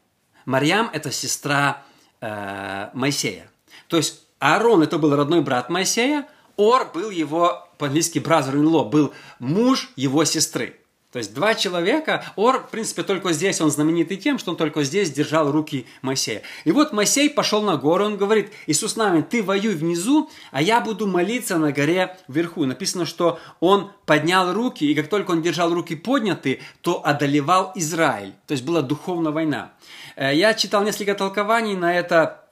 Мариам– 0.44 0.90
это 0.92 1.10
сестра 1.10 1.82
э, 2.20 2.90
Моисея. 2.94 3.50
То 3.88 3.96
есть 3.96 4.24
Аарон– 4.38 4.82
это 4.84 4.98
был 4.98 5.14
родной 5.16 5.42
брат 5.42 5.68
Моисея, 5.68 6.28
Ор 6.56 6.90
был 6.92 7.10
его, 7.10 7.68
по-английски, 7.78 8.18
brother-in-law, 8.18 8.88
был 8.88 9.12
муж 9.38 9.90
его 9.96 10.24
сестры. 10.24 10.80
То 11.10 11.18
есть 11.18 11.32
два 11.32 11.54
человека, 11.54 12.22
Ор, 12.36 12.66
в 12.66 12.70
принципе, 12.70 13.02
только 13.02 13.32
здесь, 13.32 13.62
он 13.62 13.70
знаменитый 13.70 14.18
тем, 14.18 14.38
что 14.38 14.50
он 14.50 14.58
только 14.58 14.84
здесь 14.84 15.10
держал 15.10 15.50
руки 15.50 15.86
Моисея. 16.02 16.42
И 16.64 16.72
вот 16.72 16.92
Моисей 16.92 17.30
пошел 17.30 17.62
на 17.62 17.78
гору, 17.78 18.04
он 18.04 18.18
говорит, 18.18 18.52
Иисус 18.66 18.94
Навин, 18.94 19.22
ты 19.22 19.42
воюй 19.42 19.74
внизу, 19.74 20.28
а 20.50 20.60
я 20.60 20.82
буду 20.82 21.06
молиться 21.06 21.56
на 21.56 21.72
горе 21.72 22.14
вверху. 22.28 22.66
Написано, 22.66 23.06
что 23.06 23.40
он 23.58 23.90
поднял 24.04 24.52
руки, 24.52 24.84
и 24.84 24.94
как 24.94 25.08
только 25.08 25.30
он 25.30 25.40
держал 25.40 25.72
руки 25.72 25.96
подняты, 25.96 26.60
то 26.82 27.00
одолевал 27.02 27.72
Израиль. 27.74 28.34
То 28.46 28.52
есть 28.52 28.64
была 28.64 28.82
духовная 28.82 29.32
война. 29.32 29.72
Э, 30.14 30.34
я 30.34 30.52
читал 30.52 30.84
несколько 30.84 31.14
толкований 31.14 31.74
на 31.74 31.94
это 31.94 32.44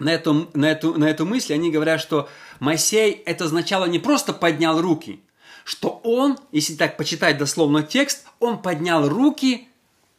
на 0.00 0.12
эту, 0.12 0.50
на, 0.54 0.72
эту, 0.72 0.98
на 0.98 1.04
эту 1.08 1.24
мысль, 1.24 1.54
они 1.54 1.70
говорят, 1.70 2.00
что 2.00 2.28
Моисей 2.58 3.12
это 3.12 3.44
означало 3.44 3.84
не 3.84 4.00
просто 4.00 4.32
поднял 4.32 4.80
руки, 4.80 5.20
что 5.64 6.00
он, 6.04 6.38
если 6.50 6.74
так 6.74 6.96
почитать 6.96 7.38
дословно 7.38 7.82
текст, 7.82 8.26
он 8.40 8.60
поднял 8.60 9.08
руки 9.08 9.68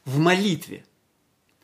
в 0.06 0.20
молитве. 0.20 0.86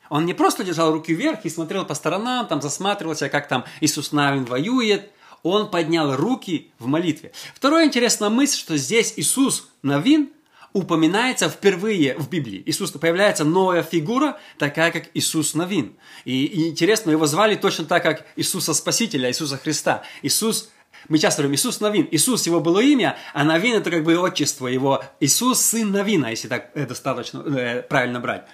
Он 0.09 0.25
не 0.25 0.33
просто 0.33 0.63
держал 0.63 0.91
руки 0.91 1.13
вверх 1.13 1.45
и 1.45 1.49
смотрел 1.49 1.85
по 1.85 1.93
сторонам, 1.93 2.47
там 2.47 2.61
засматривался, 2.61 3.29
как 3.29 3.47
там 3.47 3.65
Иисус 3.79 4.11
Навин 4.11 4.45
воюет. 4.45 5.11
Он 5.43 5.69
поднял 5.69 6.15
руки 6.15 6.71
в 6.79 6.87
молитве. 6.87 7.31
Вторая 7.55 7.85
интересная 7.85 8.29
мысль, 8.29 8.57
что 8.57 8.75
здесь 8.75 9.13
Иисус 9.15 9.69
Навин 9.83 10.31
упоминается 10.73 11.49
впервые 11.49 12.15
в 12.17 12.29
Библии. 12.29 12.61
Иисус 12.65 12.91
появляется 12.91 13.43
новая 13.43 13.83
фигура, 13.83 14.37
такая 14.57 14.91
как 14.91 15.09
Иисус 15.13 15.53
Новин. 15.53 15.95
И, 16.25 16.45
и 16.45 16.67
интересно, 16.69 17.11
его 17.11 17.25
звали 17.25 17.55
точно 17.55 17.85
так, 17.85 18.03
как 18.03 18.25
Иисуса 18.35 18.73
Спасителя, 18.73 19.29
Иисуса 19.29 19.57
Христа. 19.57 20.03
Иисус 20.21 20.69
мы 21.07 21.17
часто 21.17 21.41
говорим 21.41 21.55
Иисус 21.55 21.79
Новин. 21.79 22.07
Иисус 22.11 22.45
его 22.45 22.59
было 22.59 22.79
имя, 22.79 23.17
а 23.33 23.43
Новин 23.43 23.75
это 23.75 23.89
как 23.89 24.03
бы 24.03 24.17
отчество 24.17 24.67
его. 24.67 25.03
Иисус 25.19 25.61
сын 25.61 25.91
Новина, 25.91 26.29
если 26.29 26.47
так 26.47 26.71
э, 26.75 26.85
достаточно 26.85 27.39
э, 27.39 27.81
правильно 27.83 28.19
брать. 28.19 28.47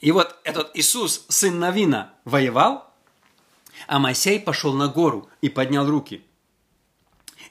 И 0.00 0.10
вот 0.10 0.36
этот 0.42 0.70
Иисус, 0.74 1.24
сын 1.28 1.58
Новина, 1.58 2.14
воевал, 2.24 2.92
а 3.86 3.98
Моисей 3.98 4.40
пошел 4.40 4.72
на 4.72 4.88
гору 4.88 5.28
и 5.40 5.48
поднял 5.48 5.88
руки. 5.88 6.24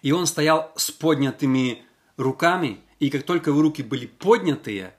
И 0.02 0.12
он 0.12 0.26
стоял 0.26 0.72
с 0.76 0.92
поднятыми 0.92 1.86
руками, 2.18 2.82
и 3.00 3.10
как 3.10 3.24
только 3.24 3.52
его 3.52 3.62
руки 3.62 3.84
были 3.84 4.06
поднятые, 4.06 4.94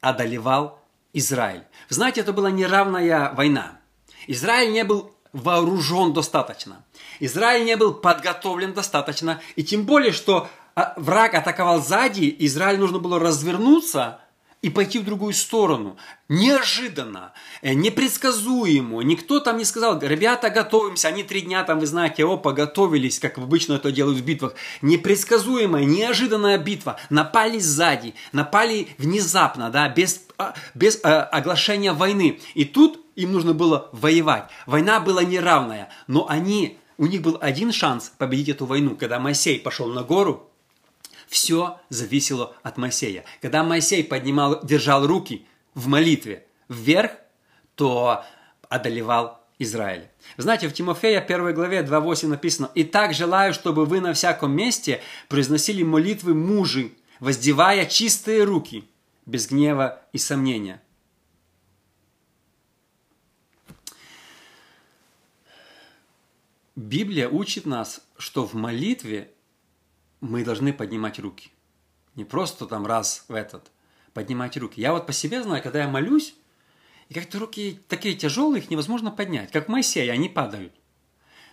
одолевал 0.00 0.80
Израиль. 1.12 1.64
знаете, 1.88 2.20
это 2.20 2.32
была 2.32 2.50
неравная 2.50 3.32
война. 3.34 3.80
Израиль 4.26 4.72
не 4.72 4.84
был 4.84 5.14
вооружен 5.32 6.12
достаточно. 6.12 6.84
Израиль 7.20 7.64
не 7.64 7.76
был 7.76 7.94
подготовлен 7.94 8.72
достаточно. 8.72 9.40
И 9.56 9.64
тем 9.64 9.84
более, 9.84 10.12
что 10.12 10.48
а, 10.74 10.94
враг 10.96 11.34
атаковал 11.34 11.82
сзади, 11.82 12.34
Израиль 12.38 12.78
нужно 12.78 12.98
было 12.98 13.18
развернуться 13.18 14.20
и 14.62 14.70
пойти 14.70 14.98
в 14.98 15.04
другую 15.04 15.32
сторону. 15.32 15.96
Неожиданно, 16.28 17.32
э, 17.62 17.74
непредсказуемо. 17.74 19.00
Никто 19.02 19.38
там 19.38 19.58
не 19.58 19.64
сказал, 19.64 20.00
ребята, 20.00 20.50
готовимся. 20.50 21.08
Они 21.08 21.22
три 21.22 21.42
дня 21.42 21.62
там, 21.62 21.78
вы 21.78 21.86
знаете, 21.86 22.24
опа, 22.24 22.52
готовились, 22.52 23.20
как 23.20 23.38
обычно 23.38 23.74
это 23.74 23.92
делают 23.92 24.18
в 24.18 24.24
битвах. 24.24 24.54
Непредсказуемая, 24.82 25.84
неожиданная 25.84 26.58
битва. 26.58 26.98
Напали 27.10 27.60
сзади, 27.60 28.14
напали 28.32 28.88
внезапно, 28.98 29.70
да, 29.70 29.88
без, 29.88 30.22
а, 30.36 30.54
без 30.74 30.98
а, 31.04 31.22
оглашения 31.22 31.92
войны. 31.92 32.40
И 32.54 32.64
тут 32.64 33.00
им 33.14 33.32
нужно 33.32 33.52
было 33.52 33.88
воевать. 33.92 34.50
Война 34.66 35.00
была 35.00 35.22
неравная, 35.22 35.90
но 36.06 36.28
они, 36.28 36.78
у 36.98 37.06
них 37.06 37.22
был 37.22 37.38
один 37.40 37.72
шанс 37.72 38.12
победить 38.16 38.50
эту 38.50 38.66
войну. 38.66 38.96
Когда 38.96 39.18
Моисей 39.18 39.60
пошел 39.60 39.88
на 39.88 40.02
гору, 40.02 40.50
все 41.28 41.78
зависело 41.88 42.54
от 42.62 42.76
Моисея. 42.76 43.24
Когда 43.42 43.62
Моисей 43.62 44.04
поднимал, 44.04 44.60
держал 44.64 45.06
руки 45.06 45.46
в 45.74 45.88
молитве 45.88 46.46
вверх, 46.68 47.12
то 47.74 48.24
одолевал 48.68 49.40
Израиль. 49.58 50.08
Знаете, 50.36 50.68
в 50.68 50.74
Тимофея 50.74 51.20
1 51.20 51.54
главе 51.54 51.80
2.8 51.80 52.28
написано 52.28 52.70
«И 52.74 52.84
так 52.84 53.14
желаю, 53.14 53.54
чтобы 53.54 53.86
вы 53.86 54.00
на 54.00 54.12
всяком 54.12 54.52
месте 54.52 55.00
произносили 55.28 55.82
молитвы 55.82 56.34
мужи, 56.34 56.92
воздевая 57.20 57.86
чистые 57.86 58.44
руки, 58.44 58.84
без 59.24 59.48
гнева 59.48 60.02
и 60.12 60.18
сомнения». 60.18 60.82
Библия 66.76 67.28
учит 67.28 67.64
нас, 67.64 68.02
что 68.18 68.46
в 68.46 68.54
молитве 68.54 69.32
мы 70.20 70.44
должны 70.44 70.74
поднимать 70.74 71.18
руки. 71.18 71.50
Не 72.14 72.24
просто 72.24 72.66
там 72.66 72.86
раз 72.86 73.24
в 73.28 73.34
этот. 73.34 73.70
Поднимать 74.12 74.56
руки. 74.58 74.80
Я 74.80 74.92
вот 74.92 75.06
по 75.06 75.12
себе 75.12 75.42
знаю, 75.42 75.62
когда 75.62 75.80
я 75.80 75.88
молюсь, 75.88 76.34
и 77.08 77.14
как-то 77.14 77.38
руки 77.38 77.80
такие 77.88 78.14
тяжелые, 78.14 78.62
их 78.62 78.70
невозможно 78.70 79.10
поднять. 79.10 79.50
Как 79.52 79.68
Моисей, 79.68 80.10
они 80.10 80.28
падают. 80.28 80.72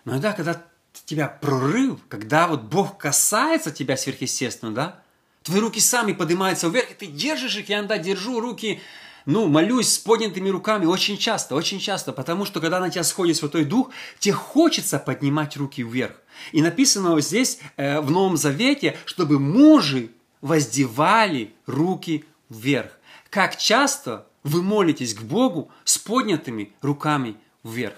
Но 0.03 0.19
да, 0.19 0.33
когда 0.33 0.61
тебя 1.05 1.27
прорыв, 1.27 1.99
когда 2.09 2.47
вот 2.47 2.63
Бог 2.63 2.97
касается 2.97 3.71
тебя 3.71 3.95
сверхъестественно, 3.95 4.73
да, 4.73 5.03
твои 5.43 5.61
руки 5.61 5.79
сами 5.79 6.13
поднимаются 6.13 6.67
вверх, 6.67 6.91
и 6.91 6.95
ты 6.95 7.07
держишь 7.07 7.55
их, 7.57 7.69
я 7.69 7.79
иногда 7.79 7.97
держу 7.97 8.39
руки, 8.39 8.81
ну, 9.25 9.47
молюсь 9.47 9.89
с 9.89 9.97
поднятыми 9.97 10.49
руками 10.49 10.85
очень 10.85 11.17
часто, 11.17 11.55
очень 11.55 11.79
часто, 11.79 12.11
потому 12.11 12.45
что 12.45 12.59
когда 12.59 12.79
на 12.79 12.89
тебя 12.89 13.03
сходит 13.03 13.37
Святой 13.37 13.65
Дух, 13.65 13.89
тебе 14.19 14.33
хочется 14.33 14.99
поднимать 14.99 15.55
руки 15.57 15.83
вверх. 15.83 16.15
И 16.51 16.61
написано 16.61 17.19
здесь 17.21 17.59
э, 17.77 18.01
в 18.01 18.11
Новом 18.11 18.37
Завете, 18.37 18.97
чтобы 19.05 19.39
мужи 19.39 20.09
воздевали 20.41 21.53
руки 21.65 22.25
вверх. 22.49 22.91
Как 23.29 23.57
часто 23.57 24.27
вы 24.43 24.61
молитесь 24.61 25.13
к 25.13 25.21
Богу 25.21 25.71
с 25.85 25.97
поднятыми 25.97 26.73
руками 26.81 27.35
вверх? 27.63 27.95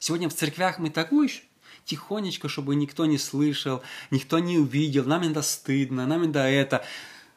Сегодня 0.00 0.28
в 0.28 0.34
церквях 0.34 0.78
мы 0.78 0.90
такую 0.90 1.28
тихонечко, 1.84 2.48
чтобы 2.48 2.74
никто 2.74 3.06
не 3.06 3.18
слышал, 3.18 3.82
никто 4.10 4.38
не 4.38 4.58
увидел, 4.58 5.04
нам 5.04 5.22
иногда 5.22 5.42
стыдно, 5.42 6.06
нам 6.06 6.22
иногда 6.22 6.48
это. 6.48 6.84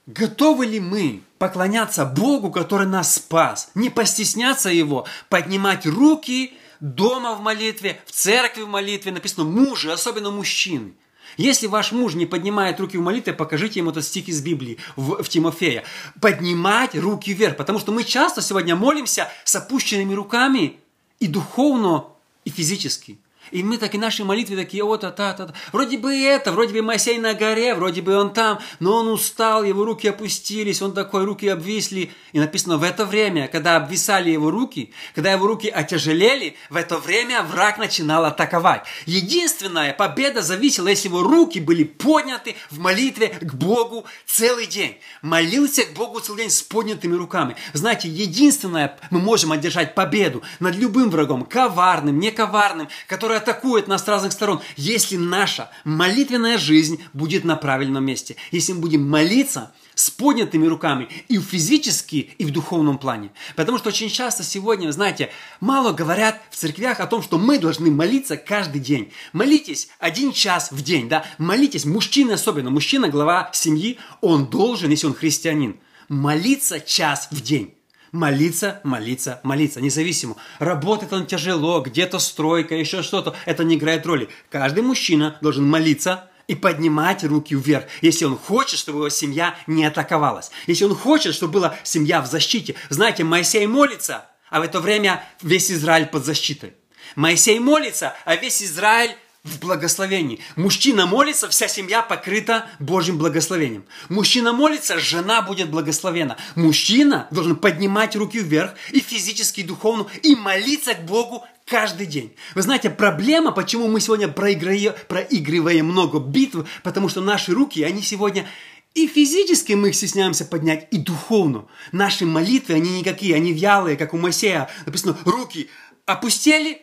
Готовы 0.07 0.65
ли 0.65 0.79
мы 0.79 1.21
поклоняться 1.37 2.05
Богу, 2.05 2.51
который 2.51 2.87
нас 2.87 3.15
спас, 3.15 3.69
не 3.75 3.89
постесняться 3.89 4.69
Его, 4.69 5.05
поднимать 5.29 5.85
руки 5.85 6.53
дома 6.79 7.35
в 7.35 7.41
молитве, 7.41 8.01
в 8.05 8.11
церкви 8.11 8.63
в 8.63 8.67
молитве, 8.67 9.11
написано 9.11 9.45
мужи, 9.45 9.91
особенно 9.91 10.31
мужчины. 10.31 10.93
Если 11.37 11.67
ваш 11.67 11.91
муж 11.91 12.15
не 12.15 12.25
поднимает 12.25 12.79
руки 12.79 12.97
в 12.97 13.01
молитве, 13.01 13.33
покажите 13.33 13.79
ему 13.79 13.91
этот 13.91 14.03
стих 14.03 14.27
из 14.27 14.41
Библии 14.41 14.79
в, 14.95 15.23
в 15.23 15.29
Тимофея. 15.29 15.83
Поднимать 16.19 16.95
руки 16.95 17.31
вверх, 17.31 17.55
потому 17.55 17.79
что 17.79 17.91
мы 17.91 18.03
часто 18.03 18.41
сегодня 18.41 18.75
молимся 18.75 19.29
с 19.45 19.55
опущенными 19.55 20.13
руками 20.13 20.79
и 21.19 21.27
духовно, 21.27 22.07
и 22.43 22.49
физически. 22.49 23.19
И 23.49 23.63
мы 23.63 23.77
так 23.77 23.95
и 23.95 23.97
наши 23.97 24.23
молитвы 24.23 24.55
такие, 24.55 24.83
вот, 24.83 25.01
та, 25.01 25.11
та, 25.11 25.33
та. 25.33 25.53
Вроде 25.71 25.97
бы 25.97 26.15
это, 26.15 26.51
вроде 26.51 26.73
бы 26.73 26.81
Моисей 26.81 27.17
на 27.17 27.33
горе, 27.33 27.73
вроде 27.75 28.01
бы 28.01 28.15
он 28.15 28.33
там, 28.33 28.59
но 28.79 28.97
он 28.97 29.07
устал, 29.07 29.63
его 29.63 29.83
руки 29.83 30.07
опустились, 30.07 30.81
он 30.81 30.93
такой, 30.93 31.25
руки 31.25 31.47
обвисли. 31.47 32.11
И 32.31 32.39
написано, 32.39 32.77
в 32.77 32.83
это 32.83 33.05
время, 33.05 33.47
когда 33.47 33.75
обвисали 33.77 34.29
его 34.29 34.51
руки, 34.51 34.93
когда 35.15 35.31
его 35.31 35.47
руки 35.47 35.67
отяжелели, 35.67 36.55
в 36.69 36.75
это 36.75 36.97
время 36.97 37.43
враг 37.43 37.77
начинал 37.77 38.25
атаковать. 38.25 38.85
Единственная 39.05 39.93
победа 39.93 40.41
зависела, 40.41 40.87
если 40.87 41.09
его 41.09 41.23
руки 41.23 41.59
были 41.59 41.83
подняты 41.83 42.55
в 42.69 42.79
молитве 42.79 43.29
к 43.29 43.53
Богу 43.53 44.05
целый 44.25 44.67
день. 44.67 44.97
Молился 45.21 45.83
к 45.85 45.93
Богу 45.93 46.19
целый 46.19 46.39
день 46.39 46.49
с 46.49 46.61
поднятыми 46.61 47.15
руками. 47.15 47.55
Знаете, 47.73 48.07
единственное, 48.07 48.97
мы 49.09 49.19
можем 49.19 49.51
одержать 49.51 49.95
победу 49.95 50.43
над 50.59 50.75
любым 50.75 51.09
врагом, 51.09 51.43
коварным, 51.43 52.19
не 52.19 52.31
коварным, 52.31 52.87
который 53.31 53.37
атакует 53.37 53.87
нас 53.87 54.03
с 54.03 54.07
разных 54.07 54.33
сторон, 54.33 54.61
если 54.75 55.15
наша 55.15 55.69
молитвенная 55.85 56.57
жизнь 56.57 57.01
будет 57.13 57.45
на 57.45 57.55
правильном 57.55 58.03
месте. 58.03 58.35
Если 58.51 58.73
мы 58.73 58.81
будем 58.81 59.09
молиться 59.09 59.71
с 59.95 60.09
поднятыми 60.09 60.67
руками 60.67 61.07
и 61.29 61.39
физически, 61.39 62.31
и 62.37 62.45
в 62.45 62.51
духовном 62.51 62.97
плане. 62.97 63.31
Потому 63.55 63.77
что 63.77 63.89
очень 63.89 64.09
часто 64.09 64.43
сегодня, 64.43 64.91
знаете, 64.91 65.29
мало 65.59 65.93
говорят 65.93 66.41
в 66.49 66.55
церквях 66.55 66.99
о 66.99 67.07
том, 67.07 67.21
что 67.21 67.37
мы 67.37 67.57
должны 67.57 67.91
молиться 67.91 68.35
каждый 68.35 68.81
день. 68.81 69.11
Молитесь 69.31 69.89
один 69.99 70.33
час 70.33 70.71
в 70.71 70.81
день, 70.81 71.07
да, 71.07 71.25
молитесь, 71.37 71.85
мужчина 71.85 72.33
особенно, 72.33 72.69
мужчина, 72.69 73.09
глава 73.09 73.49
семьи, 73.53 73.97
он 74.21 74.47
должен, 74.47 74.91
если 74.91 75.07
он 75.07 75.13
христианин, 75.13 75.79
молиться 76.09 76.79
час 76.79 77.27
в 77.31 77.41
день 77.41 77.75
молиться, 78.11 78.81
молиться, 78.83 79.39
молиться, 79.43 79.81
независимо. 79.81 80.35
Работает 80.59 81.13
он 81.13 81.25
тяжело, 81.25 81.81
где-то 81.81 82.19
стройка, 82.19 82.75
еще 82.75 83.01
что-то, 83.01 83.35
это 83.45 83.63
не 83.63 83.75
играет 83.75 84.05
роли. 84.05 84.29
Каждый 84.49 84.83
мужчина 84.83 85.37
должен 85.41 85.67
молиться 85.67 86.29
и 86.47 86.55
поднимать 86.55 87.23
руки 87.23 87.55
вверх, 87.55 87.85
если 88.01 88.25
он 88.25 88.37
хочет, 88.37 88.77
чтобы 88.77 88.99
его 88.99 89.09
семья 89.09 89.55
не 89.67 89.85
атаковалась. 89.85 90.51
Если 90.67 90.83
он 90.83 90.95
хочет, 90.95 91.33
чтобы 91.33 91.53
была 91.53 91.75
семья 91.83 92.21
в 92.21 92.27
защите. 92.27 92.75
Знаете, 92.89 93.23
Моисей 93.23 93.65
молится, 93.67 94.25
а 94.49 94.59
в 94.59 94.63
это 94.63 94.81
время 94.81 95.23
весь 95.41 95.71
Израиль 95.71 96.07
под 96.07 96.25
защитой. 96.25 96.73
Моисей 97.15 97.59
молится, 97.59 98.13
а 98.25 98.35
весь 98.35 98.61
Израиль 98.61 99.15
в 99.43 99.59
благословении. 99.59 100.39
Мужчина 100.55 101.07
молится, 101.07 101.49
вся 101.49 101.67
семья 101.67 102.03
покрыта 102.03 102.67
Божьим 102.79 103.17
благословением. 103.17 103.85
Мужчина 104.07 104.53
молится, 104.53 104.99
жена 104.99 105.41
будет 105.41 105.69
благословена. 105.69 106.37
Мужчина 106.55 107.27
должен 107.31 107.55
поднимать 107.55 108.15
руки 108.15 108.39
вверх 108.39 108.75
и 108.91 108.99
физически, 108.99 109.61
и 109.61 109.63
духовно, 109.63 110.05
и 110.21 110.35
молиться 110.35 110.93
к 110.93 111.05
Богу 111.05 111.43
каждый 111.65 112.05
день. 112.05 112.35
Вы 112.53 112.61
знаете, 112.61 112.91
проблема, 112.91 113.51
почему 113.51 113.87
мы 113.87 113.99
сегодня 113.99 114.27
проигрываем, 114.27 114.93
проигрываем 115.07 115.87
много 115.87 116.19
битв, 116.19 116.67
потому 116.83 117.09
что 117.09 117.21
наши 117.21 117.51
руки, 117.51 117.81
они 117.81 118.03
сегодня 118.03 118.47
и 118.93 119.07
физически 119.07 119.73
мы 119.73 119.89
их 119.89 119.95
стесняемся 119.95 120.43
поднять, 120.43 120.87
и 120.91 120.97
духовно. 120.97 121.65
Наши 121.93 122.25
молитвы, 122.25 122.75
они 122.75 122.99
никакие, 122.99 123.35
они 123.35 123.53
вялые, 123.53 123.95
как 123.95 124.13
у 124.13 124.17
Моисея. 124.17 124.69
Написано, 124.85 125.17
руки 125.23 125.69
опустели, 126.05 126.81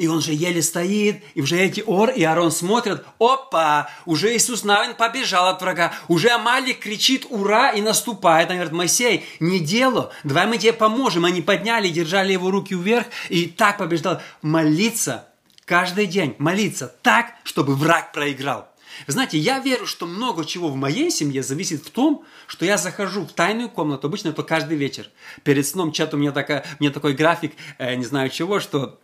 и 0.00 0.06
он 0.06 0.22
же 0.22 0.32
еле 0.32 0.62
стоит, 0.62 1.22
и 1.34 1.42
уже 1.42 1.58
эти 1.58 1.82
Ор 1.86 2.08
и 2.08 2.22
Арон 2.22 2.50
смотрят, 2.50 3.04
опа, 3.18 3.90
уже 4.06 4.34
Иисус 4.34 4.64
Навин 4.64 4.94
побежал 4.94 5.48
от 5.48 5.60
врага, 5.60 5.92
уже 6.08 6.30
Амалик 6.30 6.78
кричит 6.78 7.26
«Ура!» 7.28 7.72
и 7.72 7.82
наступает. 7.82 8.48
Они 8.48 8.56
говорят, 8.56 8.72
Моисей, 8.72 9.26
не 9.40 9.60
дело, 9.60 10.10
давай 10.24 10.46
мы 10.46 10.56
тебе 10.56 10.72
поможем. 10.72 11.26
Они 11.26 11.42
подняли, 11.42 11.90
держали 11.90 12.32
его 12.32 12.50
руки 12.50 12.74
вверх, 12.74 13.08
и 13.28 13.44
так 13.44 13.76
побеждал. 13.76 14.22
Молиться 14.40 15.28
каждый 15.66 16.06
день, 16.06 16.34
молиться 16.38 16.90
так, 17.02 17.34
чтобы 17.44 17.74
враг 17.74 18.12
проиграл. 18.12 18.70
Вы 19.06 19.12
знаете, 19.12 19.36
я 19.36 19.58
верю, 19.58 19.86
что 19.86 20.06
много 20.06 20.46
чего 20.46 20.68
в 20.68 20.76
моей 20.76 21.10
семье 21.10 21.42
зависит 21.42 21.84
в 21.84 21.90
том, 21.90 22.24
что 22.46 22.64
я 22.64 22.78
захожу 22.78 23.26
в 23.26 23.32
тайную 23.32 23.68
комнату, 23.68 24.06
обычно 24.06 24.30
это 24.30 24.44
каждый 24.44 24.78
вечер. 24.78 25.10
Перед 25.44 25.66
сном 25.66 25.92
чат 25.92 26.14
у 26.14 26.16
меня, 26.16 26.32
такая, 26.32 26.64
у 26.78 26.82
меня 26.82 26.90
такой 26.90 27.12
график, 27.12 27.52
э, 27.76 27.96
не 27.96 28.04
знаю 28.06 28.30
чего, 28.30 28.60
что 28.60 28.98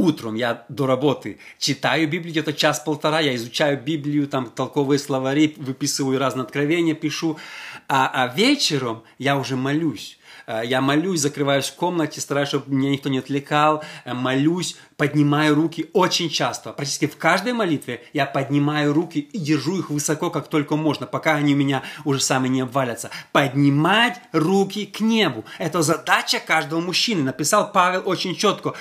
утром 0.00 0.34
я 0.34 0.64
до 0.68 0.86
работы 0.86 1.38
читаю 1.58 2.08
Библию 2.08 2.32
где-то 2.32 2.52
час-полтора, 2.52 3.20
я 3.20 3.34
изучаю 3.34 3.80
Библию, 3.80 4.26
там 4.26 4.50
толковые 4.50 4.98
словари, 4.98 5.54
выписываю 5.56 6.18
разные 6.18 6.44
откровения, 6.44 6.94
пишу, 6.94 7.38
а, 7.88 8.10
а 8.12 8.34
вечером 8.34 9.02
я 9.18 9.36
уже 9.36 9.56
молюсь. 9.56 10.18
Э, 10.50 10.62
я 10.64 10.80
молюсь, 10.80 11.20
закрываюсь 11.20 11.68
в 11.68 11.76
комнате, 11.76 12.20
стараюсь, 12.20 12.48
чтобы 12.48 12.74
меня 12.74 12.90
никто 12.90 13.08
не 13.08 13.18
отвлекал, 13.18 13.84
э, 14.04 14.14
молюсь, 14.14 14.76
поднимаю 14.96 15.54
руки 15.54 15.88
очень 15.92 16.28
часто. 16.28 16.72
Практически 16.72 17.06
в 17.06 17.16
каждой 17.16 17.52
молитве 17.52 18.02
я 18.12 18.26
поднимаю 18.26 18.92
руки 18.92 19.20
и 19.20 19.38
держу 19.38 19.78
их 19.78 19.90
высоко, 19.90 20.30
как 20.30 20.48
только 20.48 20.76
можно, 20.76 21.06
пока 21.06 21.34
они 21.34 21.54
у 21.54 21.56
меня 21.56 21.82
уже 22.04 22.20
сами 22.20 22.48
не 22.48 22.62
обвалятся. 22.62 23.10
Поднимать 23.32 24.20
руки 24.32 24.86
к 24.86 25.00
небу. 25.00 25.44
Это 25.58 25.82
задача 25.82 26.40
каждого 26.40 26.80
мужчины. 26.80 27.22
Написал 27.22 27.70
Павел 27.72 28.02
очень 28.06 28.34
четко. 28.34 28.74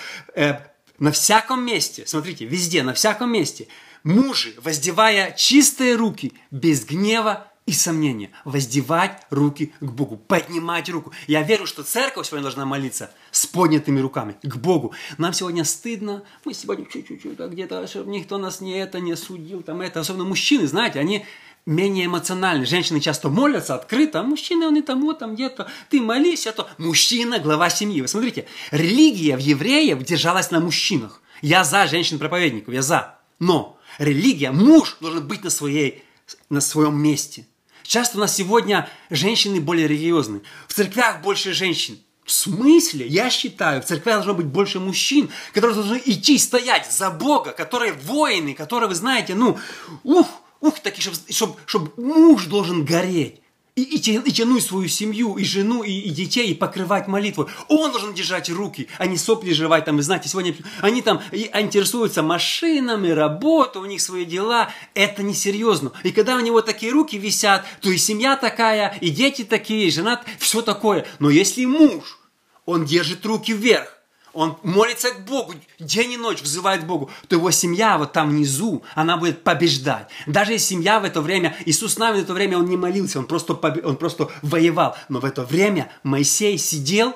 На 1.00 1.12
всяком 1.12 1.66
месте, 1.66 2.04
смотрите, 2.06 2.46
везде, 2.46 2.84
на 2.84 2.94
всяком 2.94 3.32
месте, 3.32 3.68
мужи, 4.04 4.54
воздевая 4.62 5.32
чистые 5.32 5.96
руки, 5.96 6.34
без 6.52 6.86
гнева 6.86 7.48
и 7.66 7.72
сомнения, 7.72 8.32
воздевать 8.46 9.22
руки 9.30 9.74
к 9.80 9.92
Богу, 9.92 10.18
поднимать 10.18 10.90
руку. 10.90 11.14
Я 11.28 11.44
верю, 11.44 11.68
что 11.68 11.84
церковь 11.84 12.28
сегодня 12.28 12.44
должна 12.44 12.66
молиться 12.66 13.12
с 13.32 13.46
поднятыми 13.46 14.00
руками 14.00 14.36
к 14.42 14.56
Богу. 14.58 14.94
Нам 15.18 15.34
сегодня 15.34 15.64
стыдно, 15.64 16.24
мы 16.46 16.54
сегодня 16.54 16.86
чуть-чуть 16.86 17.24
где-то, 17.24 17.86
чтобы 17.88 18.10
никто 18.10 18.38
нас 18.40 18.60
не 18.60 18.78
это 18.80 19.00
не 19.00 19.16
судил, 19.16 19.62
там 19.62 19.82
это, 19.82 20.00
особенно 20.00 20.24
мужчины, 20.24 20.68
знаете, 20.68 21.00
они 21.00 21.26
менее 21.70 22.08
эмоциональны. 22.08 22.66
Женщины 22.66 23.00
часто 23.00 23.30
молятся 23.30 23.76
открыто, 23.76 24.20
а 24.20 24.24
мужчины, 24.24 24.66
они 24.66 24.82
там 24.82 25.02
вот 25.02 25.20
там 25.20 25.36
где-то, 25.36 25.70
ты 25.90 26.02
молись, 26.02 26.48
а 26.48 26.52
то 26.52 26.68
мужчина, 26.78 27.40
глава 27.40 27.70
семьи. 27.70 28.02
Вы 28.02 28.08
смотрите, 28.08 28.48
религия 28.72 29.38
в 29.38 29.40
евреев 29.40 30.04
держалась 30.04 30.52
на 30.52 30.60
мужчинах. 30.60 31.22
Я 31.42 31.64
за 31.64 31.88
женщин-проповедников, 31.88 32.74
я 32.74 32.82
за. 32.82 33.20
Но 33.40 33.78
религия, 34.00 34.52
муж 34.52 34.98
должен 35.00 35.28
быть 35.28 35.44
на, 35.44 35.50
своей, 35.50 36.04
на 36.50 36.60
своем 36.60 37.02
месте. 37.02 37.46
Часто 37.84 38.18
у 38.18 38.22
нас 38.22 38.36
сегодня 38.36 38.90
женщины 39.10 39.62
более 39.62 39.88
религиозны. 39.88 40.42
В 40.68 40.74
церквях 40.74 41.22
больше 41.22 41.54
женщин. 41.54 42.00
В 42.26 42.32
смысле? 42.32 43.08
Я 43.08 43.32
считаю, 43.32 43.82
в 43.82 43.86
церквях 43.86 44.18
должно 44.18 44.36
быть 44.36 44.46
больше 44.46 44.80
мужчин, 44.80 45.30
которые 45.54 45.76
должны 45.76 46.02
идти 46.06 46.38
стоять 46.38 46.92
за 46.92 47.10
Бога, 47.10 47.52
которые 47.52 47.94
воины, 47.94 48.54
которые, 48.54 48.88
вы 48.88 48.94
знаете, 48.94 49.34
ну, 49.34 49.58
ух, 50.04 50.28
Ух, 50.62 50.80
такие, 50.80 51.02
чтобы, 51.02 51.18
чтобы, 51.30 51.56
чтобы 51.66 51.92
муж 51.98 52.46
должен 52.46 52.84
гореть. 52.84 53.42
И, 53.76 53.84
и, 53.84 53.98
и 53.98 54.32
тянуть 54.32 54.64
свою 54.64 54.90
семью, 54.90 55.38
и 55.38 55.46
жену, 55.46 55.84
и, 55.84 55.92
и 55.92 56.10
детей, 56.10 56.48
и 56.48 56.54
покрывать 56.54 57.08
молитву. 57.08 57.50
Он 57.70 57.92
должен 57.92 58.14
держать 58.14 58.50
руки, 58.50 58.90
а 58.98 59.06
не 59.06 59.16
сопли 59.16 59.54
жевать. 59.54 59.86
Там, 59.86 59.96
вы 59.96 60.04
знаете, 60.04 60.28
сегодня 60.28 60.54
они 60.82 61.02
там 61.02 61.22
и, 61.32 61.50
интересуются 61.54 62.22
машинами, 62.22 63.08
работой, 63.10 63.82
у 63.82 63.86
них 63.86 64.02
свои 64.02 64.26
дела. 64.26 64.70
Это 64.96 65.24
несерьезно. 65.24 65.94
И 66.04 66.12
когда 66.12 66.36
у 66.36 66.42
него 66.42 66.62
такие 66.62 66.92
руки 66.92 67.18
висят, 67.18 67.66
то 67.80 67.90
и 67.90 67.98
семья 67.98 68.36
такая, 68.36 68.98
и 69.00 69.10
дети 69.10 69.46
такие, 69.46 69.88
и 69.88 69.92
жена, 69.92 70.22
все 70.40 70.62
такое. 70.62 71.06
Но 71.20 71.30
если 71.30 71.64
муж, 71.64 72.20
он 72.66 72.84
держит 72.84 73.26
руки 73.26 73.54
вверх, 73.54 73.99
он 74.34 74.58
молится 74.64 75.12
к 75.12 75.26
Богу, 75.26 75.54
день 75.80 76.14
и 76.14 76.18
ночь 76.18 76.42
взывает 76.42 76.84
к 76.84 76.86
Богу, 76.86 77.10
то 77.28 77.36
его 77.36 77.52
семья 77.52 77.98
вот 77.98 78.14
там 78.14 78.30
внизу, 78.30 78.84
она 78.96 79.18
будет 79.18 79.44
побеждать. 79.44 80.10
Даже 80.28 80.58
семья 80.60 81.00
в 81.00 81.04
это 81.04 81.22
время, 81.22 81.56
Иисус 81.66 81.98
Навин 81.98 82.22
в 82.22 82.24
это 82.24 82.34
время, 82.34 82.58
он 82.58 82.66
не 82.66 82.78
молился, 82.78 83.20
он 83.20 83.26
просто, 83.26 83.54
он 83.54 83.98
просто 83.98 84.30
воевал. 84.42 84.96
Но 85.10 85.20
в 85.20 85.26
это 85.26 85.44
время 85.44 85.92
Моисей 86.04 86.58
сидел 86.58 87.16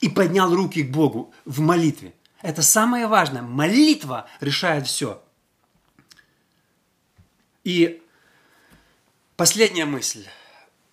и 0.00 0.08
поднял 0.08 0.54
руки 0.54 0.82
к 0.82 0.90
Богу 0.90 1.32
в 1.44 1.60
молитве. 1.60 2.14
Это 2.42 2.62
самое 2.62 3.06
важное. 3.06 3.42
Молитва 3.42 4.28
решает 4.40 4.86
все. 4.86 5.22
И 7.64 8.02
последняя 9.36 9.84
мысль. 9.84 10.26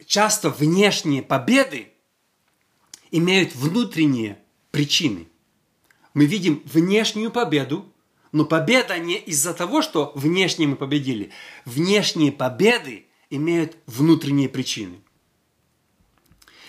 Часто 0.05 0.49
внешние 0.49 1.21
победы 1.21 1.91
имеют 3.11 3.55
внутренние 3.55 4.39
причины. 4.71 5.27
Мы 6.13 6.25
видим 6.25 6.61
внешнюю 6.65 7.31
победу, 7.31 7.85
но 8.31 8.45
победа 8.45 8.97
не 8.97 9.17
из-за 9.17 9.53
того, 9.53 9.81
что 9.81 10.11
внешне 10.15 10.67
мы 10.67 10.75
победили. 10.75 11.31
Внешние 11.65 12.31
победы 12.31 13.05
имеют 13.29 13.77
внутренние 13.85 14.49
причины. 14.49 14.99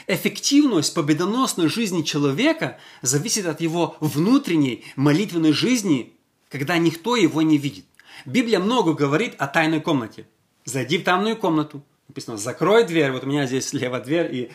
Эффективность 0.07 0.95
победоносной 0.95 1.69
жизни 1.69 2.03
человека 2.03 2.79
зависит 3.03 3.47
от 3.47 3.61
его 3.61 3.97
внутренней 4.01 4.85
молитвенной 4.97 5.53
жизни, 5.53 6.15
когда 6.49 6.79
никто 6.79 7.15
его 7.15 7.43
не 7.43 7.59
видит. 7.59 7.85
Библия 8.25 8.59
много 8.59 8.95
говорит 8.95 9.35
о 9.39 9.47
тайной 9.47 9.81
комнате. 9.81 10.27
Зайди 10.65 10.99
в 10.99 11.05
тайную 11.05 11.37
комнату. 11.37 11.85
Написано, 12.09 12.39
закрой 12.39 12.85
дверь. 12.85 13.13
Вот 13.13 13.25
у 13.25 13.27
меня 13.27 13.47
здесь 13.47 13.69
слева 13.69 14.01
дверь, 14.01 14.35
и 14.35 14.51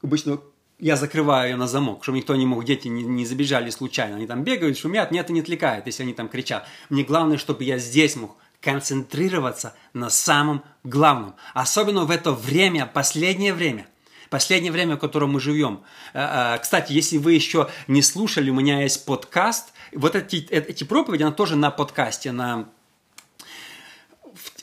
обычно 0.00 0.40
я 0.78 0.96
закрываю 0.96 1.50
ее 1.50 1.56
на 1.56 1.66
замок, 1.66 2.02
чтобы 2.02 2.18
никто 2.18 2.34
не 2.34 2.46
мог, 2.46 2.64
дети 2.64 2.88
не, 2.88 3.02
не 3.02 3.24
забежали 3.24 3.70
случайно. 3.70 4.16
Они 4.16 4.26
там 4.26 4.44
бегают, 4.44 4.76
шумят, 4.76 5.10
меня 5.10 5.22
это 5.22 5.32
не 5.32 5.40
отвлекает, 5.40 5.86
если 5.86 6.02
они 6.02 6.12
там 6.12 6.28
кричат. 6.28 6.66
Мне 6.90 7.04
главное, 7.04 7.38
чтобы 7.38 7.64
я 7.64 7.78
здесь 7.78 8.16
мог 8.16 8.36
концентрироваться 8.60 9.74
на 9.92 10.10
самом 10.10 10.64
главном. 10.82 11.34
Особенно 11.52 12.04
в 12.04 12.10
это 12.10 12.32
время, 12.32 12.86
последнее 12.86 13.52
время. 13.52 13.86
Последнее 14.30 14.72
время, 14.72 14.96
в 14.96 14.98
котором 14.98 15.32
мы 15.32 15.40
живем. 15.40 15.82
Э, 16.12 16.54
э, 16.56 16.58
кстати, 16.58 16.92
если 16.92 17.18
вы 17.18 17.34
еще 17.34 17.68
не 17.86 18.02
слушали, 18.02 18.50
у 18.50 18.54
меня 18.54 18.80
есть 18.82 19.04
подкаст. 19.04 19.74
Вот 19.92 20.16
эти, 20.16 20.46
э, 20.50 20.60
эти 20.60 20.82
проповеди, 20.82 21.22
она 21.22 21.32
тоже 21.32 21.56
на 21.56 21.70
подкасте, 21.70 22.32
на 22.32 22.68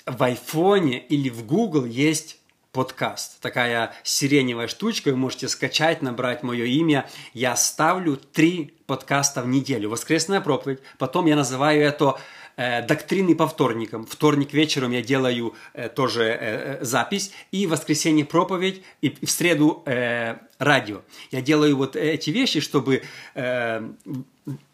в 0.05 0.23
айфоне 0.23 0.99
или 0.99 1.29
в 1.29 1.45
Google 1.45 1.85
есть 1.85 2.40
подкаст. 2.71 3.41
Такая 3.41 3.93
сиреневая 4.03 4.67
штучка, 4.67 5.09
вы 5.09 5.17
можете 5.17 5.49
скачать, 5.49 6.01
набрать 6.01 6.41
мое 6.41 6.65
имя. 6.65 7.09
Я 7.33 7.55
ставлю 7.55 8.15
три 8.15 8.73
подкаста 8.85 9.41
в 9.41 9.47
неделю. 9.47 9.89
Воскресная 9.89 10.39
проповедь. 10.41 10.79
Потом 10.97 11.25
я 11.25 11.35
называю 11.35 11.81
это 11.81 12.17
э, 12.55 12.85
доктриной 12.87 13.35
по 13.35 13.47
вторникам. 13.47 14.05
Вторник 14.05 14.53
вечером 14.53 14.91
я 14.91 15.01
делаю 15.01 15.53
э, 15.73 15.89
тоже 15.89 16.23
э, 16.23 16.37
э 16.79 16.85
запись. 16.85 17.33
И 17.51 17.67
воскресенье 17.67 18.23
проповедь. 18.23 18.83
И 19.01 19.25
в 19.25 19.29
среду 19.29 19.83
э, 19.85 20.37
радио. 20.57 21.01
Я 21.31 21.41
делаю 21.41 21.75
вот 21.75 21.97
эти 21.97 22.29
вещи, 22.29 22.61
чтобы 22.61 23.03
э, 23.35 23.89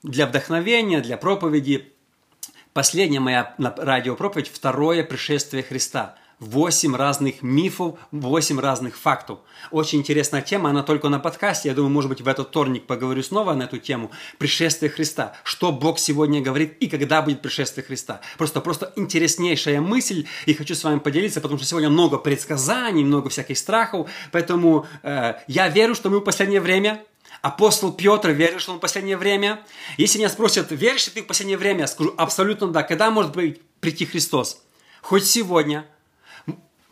для 0.04 0.28
вдохновения, 0.28 1.02
для 1.02 1.18
проповеди. 1.18 1.92
Последняя 2.74 3.22
моя 3.22 3.56
радиопроповедь– 3.58 4.52
второе 4.54 5.04
пришествие 5.04 5.64
Христа– 5.64 6.16
8 6.40 6.96
разных 6.96 7.42
мифов, 7.42 7.98
8 8.12 8.60
разных 8.60 8.98
фактов. 8.98 9.40
Очень 9.72 10.00
интересная 10.00 10.42
тема, 10.42 10.70
она 10.70 10.84
только 10.84 11.10
на 11.10 11.20
подкасте. 11.20 11.70
Я 11.70 11.76
думаю, 11.76 11.92
может 11.92 12.10
быть, 12.10 12.22
в 12.22 12.28
этот 12.28 12.50
вторник 12.50 12.86
поговорю 12.86 13.24
снова 13.24 13.54
на 13.54 13.64
эту 13.64 13.80
тему. 13.80 14.12
Пришествие 14.38 14.92
Христа. 14.92 15.36
Что 15.44 15.72
Бог 15.72 15.98
сегодня 15.98 16.42
говорит 16.42 16.78
и 16.80 16.88
когда 16.88 17.24
будет 17.24 17.42
пришествие 17.42 17.84
Христа. 17.84 18.22
Просто, 18.38 18.62
просто 18.62 18.94
интереснейшая 18.96 19.82
мысль, 19.82 20.28
и 20.46 20.54
хочу 20.54 20.76
с 20.76 20.84
вами 20.84 21.00
поделиться, 21.00 21.42
потому 21.42 21.58
что 21.58 21.68
сегодня 21.68 21.90
много 21.90 22.18
предсказаний, 22.18 23.04
много 23.04 23.30
всяких 23.30 23.58
страхов. 23.58 24.10
Поэтому 24.32 24.86
э, 25.02 25.34
я 25.48 25.70
верю, 25.70 25.96
что 25.96 26.10
мы 26.10 26.20
в 26.20 26.24
последнее 26.24 26.62
время 26.62 27.04
Апостол 27.42 27.92
Петр 27.92 28.30
верил, 28.30 28.60
что 28.60 28.72
он 28.72 28.78
в 28.78 28.82
последнее 28.82 29.18
время. 29.18 29.62
Если 29.98 30.18
меня 30.18 30.30
спросят, 30.30 30.72
веришь 30.72 31.08
ли 31.08 31.14
ты 31.14 31.24
в 31.24 31.28
последнее 31.28 31.58
время, 31.58 31.82
я 31.82 31.88
скажу 31.88 32.14
абсолютно 32.18 32.68
да. 32.68 32.84
Когда 32.84 33.12
может 33.12 33.34
быть 33.34 33.62
прийти 33.80 34.06
Христос? 34.06 34.64
Хоть 35.02 35.26
сегодня, 35.26 35.86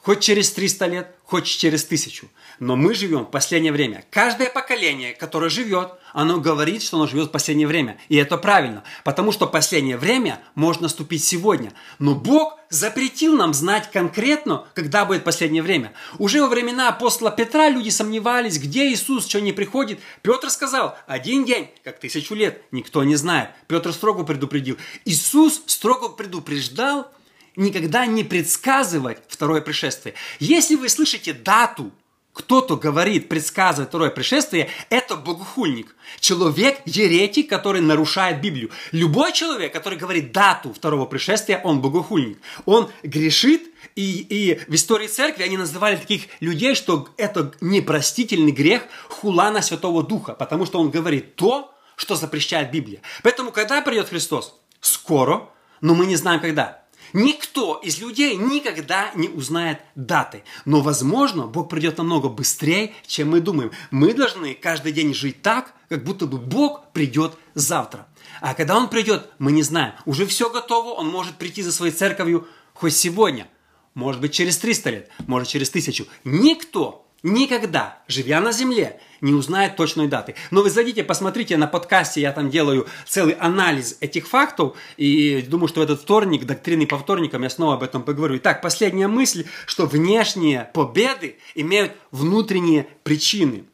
хоть 0.06 0.20
через 0.20 0.52
300 0.52 0.86
лет, 0.86 1.16
хоть 1.24 1.46
через 1.46 1.84
тысячу. 1.84 2.28
Но 2.60 2.76
мы 2.76 2.94
живем 2.94 3.22
в 3.26 3.32
последнее 3.32 3.74
время. 3.74 4.06
Каждое 4.12 4.52
поколение, 4.52 5.14
которое 5.14 5.50
живет, 5.50 5.94
оно 6.14 6.40
говорит, 6.40 6.84
что 6.84 6.98
оно 6.98 7.08
живет 7.08 7.30
в 7.30 7.32
последнее 7.32 7.68
время. 7.68 7.98
И 8.08 8.16
это 8.16 8.38
правильно, 8.38 8.84
потому 9.04 9.32
что 9.32 9.48
последнее 9.48 9.98
время 9.98 10.40
может 10.54 10.82
наступить 10.82 11.24
сегодня. 11.24 11.74
Но 11.98 12.14
Бог 12.14 12.60
запретил 12.70 13.36
нам 13.36 13.56
знать 13.56 13.90
конкретно, 13.92 14.68
когда 14.76 15.06
будет 15.06 15.24
последнее 15.24 15.64
время. 15.64 15.92
Уже 16.20 16.40
во 16.42 16.48
времена 16.48 16.90
апостола 16.90 17.32
Петра 17.32 17.70
люди 17.70 17.90
сомневались, 17.90 18.60
где 18.60 18.92
Иисус, 18.92 19.28
что 19.28 19.42
не 19.42 19.54
приходит. 19.54 20.00
Петр 20.22 20.52
сказал, 20.52 20.96
один 21.08 21.46
день, 21.46 21.72
как 21.84 22.00
тысячу 22.00 22.36
лет, 22.36 22.62
никто 22.72 23.04
не 23.04 23.16
знает. 23.16 23.50
Петр 23.68 23.92
строго 23.92 24.24
предупредил. 24.24 24.78
Иисус 25.04 25.64
строго 25.66 26.10
предупреждал, 26.10 27.12
никогда 27.56 28.06
не 28.06 28.24
предсказывать 28.24 29.20
второе 29.28 29.62
пришествие. 29.62 30.16
Если 30.40 30.76
вы 30.76 30.90
слышите 30.90 31.34
дату, 31.34 31.92
кто-то 32.36 32.76
говорит, 32.76 33.30
предсказывает 33.30 33.88
второе 33.88 34.10
пришествие, 34.10 34.70
это 34.90 35.16
богохульник. 35.16 35.96
Человек, 36.20 36.82
еретик, 36.86 37.50
который 37.50 37.80
нарушает 37.80 38.42
Библию. 38.42 38.72
Любой 38.92 39.32
человек, 39.32 39.72
который 39.72 39.98
говорит 39.98 40.34
дату 40.34 40.74
второго 40.74 41.06
пришествия, 41.06 41.62
он 41.64 41.80
богохульник. 41.80 42.38
Он 42.66 42.92
грешит, 43.04 43.74
и, 43.96 44.20
и 44.20 44.60
в 44.68 44.76
истории 44.76 45.08
церкви 45.08 45.44
они 45.44 45.56
называли 45.56 45.96
таких 45.96 46.24
людей, 46.42 46.76
что 46.76 47.08
это 47.16 47.54
непростительный 47.62 48.52
грех 48.52 48.84
хула 49.08 49.50
на 49.50 49.62
Святого 49.62 50.04
Духа, 50.04 50.34
потому 50.34 50.66
что 50.66 50.82
он 50.82 50.92
говорит 50.92 51.36
то, 51.36 51.74
что 51.96 52.16
запрещает 52.16 52.70
Библия. 52.70 53.02
Поэтому, 53.24 53.52
когда 53.52 53.82
придет 53.82 54.10
Христос? 54.10 54.60
Скоро, 54.82 55.50
но 55.80 55.96
мы 55.96 56.06
не 56.06 56.18
знаем 56.18 56.42
когда. 56.42 56.84
Никто 57.14 57.80
из 57.84 58.00
людей 58.00 58.36
никогда 58.36 59.12
не 59.16 59.28
узнает 59.28 59.80
даты. 59.96 60.44
Но, 60.66 60.82
возможно, 60.82 61.48
Бог 61.48 61.70
придет 61.70 61.98
намного 61.98 62.30
быстрее, 62.30 62.94
чем 63.06 63.32
мы 63.32 63.40
думаем. 63.40 63.72
Мы 63.92 64.14
должны 64.14 64.54
каждый 64.54 64.92
день 64.92 65.14
жить 65.14 65.42
так, 65.42 65.74
как 65.90 66.04
будто 66.04 66.26
бы 66.28 66.38
Бог 66.38 66.92
придет 66.92 67.38
завтра. 67.54 68.08
А 68.42 68.54
когда 68.54 68.78
Он 68.78 68.90
придет, 68.90 69.30
мы 69.40 69.52
не 69.52 69.64
знаем. 69.64 69.94
Уже 70.06 70.26
все 70.26 70.50
готово, 70.50 70.90
Он 70.90 71.10
может 71.10 71.36
прийти 71.36 71.62
за 71.62 71.72
своей 71.72 71.94
церковью 71.94 72.48
хоть 72.74 72.96
сегодня. 72.96 73.48
Может 73.94 74.20
быть, 74.20 74.34
через 74.34 74.58
300 74.58 74.90
лет, 74.90 75.10
может, 75.26 75.48
через 75.48 75.70
тысячу. 75.70 76.06
Никто 76.26 77.05
никогда, 77.26 77.98
живя 78.08 78.40
на 78.40 78.52
земле, 78.52 79.00
не 79.20 79.34
узнает 79.34 79.76
точной 79.76 80.08
даты. 80.08 80.36
Но 80.52 80.62
вы 80.62 80.70
зайдите, 80.70 81.04
посмотрите 81.04 81.58
на 81.58 81.68
подкасте, 81.68 82.22
я 82.22 82.32
там 82.32 82.50
делаю 82.50 82.88
целый 83.06 83.34
анализ 83.34 83.98
этих 84.00 84.28
фактов, 84.28 84.78
и 84.96 85.42
думаю, 85.42 85.68
что 85.68 85.82
этот 85.82 86.02
вторник, 86.02 86.46
доктрины 86.46 86.86
по 86.86 87.00
вторникам, 87.00 87.42
я 87.42 87.50
снова 87.50 87.74
об 87.74 87.84
этом 87.84 88.04
поговорю. 88.04 88.38
Итак, 88.38 88.62
последняя 88.62 89.08
мысль, 89.08 89.46
что 89.66 89.88
внешние 89.88 90.70
победы 90.74 91.38
имеют 91.56 91.94
внутренние 92.12 92.88
причины. 93.04 93.66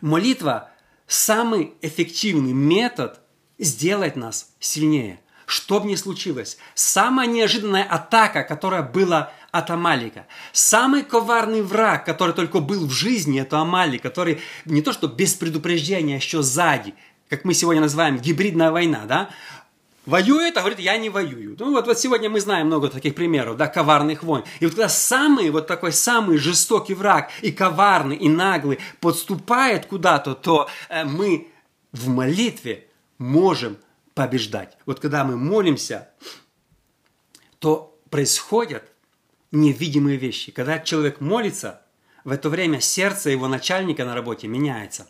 Молитва– 0.00 0.70
самый 1.06 1.74
эффективный 1.82 2.52
метод 2.52 3.20
сделать 3.58 4.16
нас 4.16 4.52
сильнее. 4.58 5.20
Что 5.46 5.80
бы 5.80 5.88
ни 5.88 5.96
случилось, 5.96 6.58
самая 6.74 7.26
неожиданная 7.26 7.82
атака, 7.82 8.44
которая 8.44 8.82
была 8.82 9.32
от 9.52 9.70
Амалика. 9.70 10.26
Самый 10.52 11.02
коварный 11.02 11.62
враг, 11.62 12.04
который 12.04 12.34
только 12.34 12.60
был 12.60 12.86
в 12.86 12.92
жизни, 12.92 13.40
это 13.40 13.58
Амалик, 13.58 14.02
который 14.02 14.40
не 14.64 14.82
то 14.82 14.92
что 14.92 15.08
без 15.08 15.34
предупреждения, 15.34 16.14
а 16.14 16.16
еще 16.16 16.42
сзади, 16.42 16.94
как 17.28 17.44
мы 17.44 17.54
сегодня 17.54 17.80
называем 17.80 18.18
гибридная 18.18 18.70
война, 18.70 19.02
да, 19.06 19.30
воюет, 20.06 20.56
а 20.56 20.60
говорит, 20.60 20.78
я 20.80 20.96
не 20.98 21.10
воюю. 21.10 21.56
Ну 21.58 21.72
вот, 21.72 21.86
вот 21.86 21.98
сегодня 21.98 22.28
мы 22.28 22.40
знаем 22.40 22.66
много 22.66 22.88
таких 22.88 23.14
примеров, 23.14 23.56
да, 23.56 23.66
коварных 23.66 24.22
войн. 24.22 24.44
И 24.60 24.64
вот 24.66 24.74
когда 24.74 24.88
самый, 24.88 25.50
вот 25.50 25.66
такой 25.66 25.92
самый 25.92 26.36
жестокий 26.36 26.94
враг, 26.94 27.30
и 27.42 27.52
коварный, 27.52 28.16
и 28.16 28.28
наглый 28.28 28.78
подступает 29.00 29.86
куда-то, 29.86 30.34
то 30.34 30.68
э, 30.88 31.04
мы 31.04 31.48
в 31.92 32.08
молитве 32.08 32.86
можем 33.18 33.78
побеждать. 34.14 34.76
Вот 34.86 35.00
когда 35.00 35.24
мы 35.24 35.36
молимся, 35.36 36.08
то 37.58 37.98
происходят 38.10 38.89
невидимые 39.52 40.16
вещи. 40.16 40.52
Когда 40.52 40.78
человек 40.78 41.20
молится, 41.20 41.82
в 42.24 42.30
это 42.30 42.48
время 42.48 42.80
сердце 42.80 43.30
его 43.30 43.48
начальника 43.48 44.04
на 44.04 44.14
работе 44.14 44.46
меняется. 44.46 45.08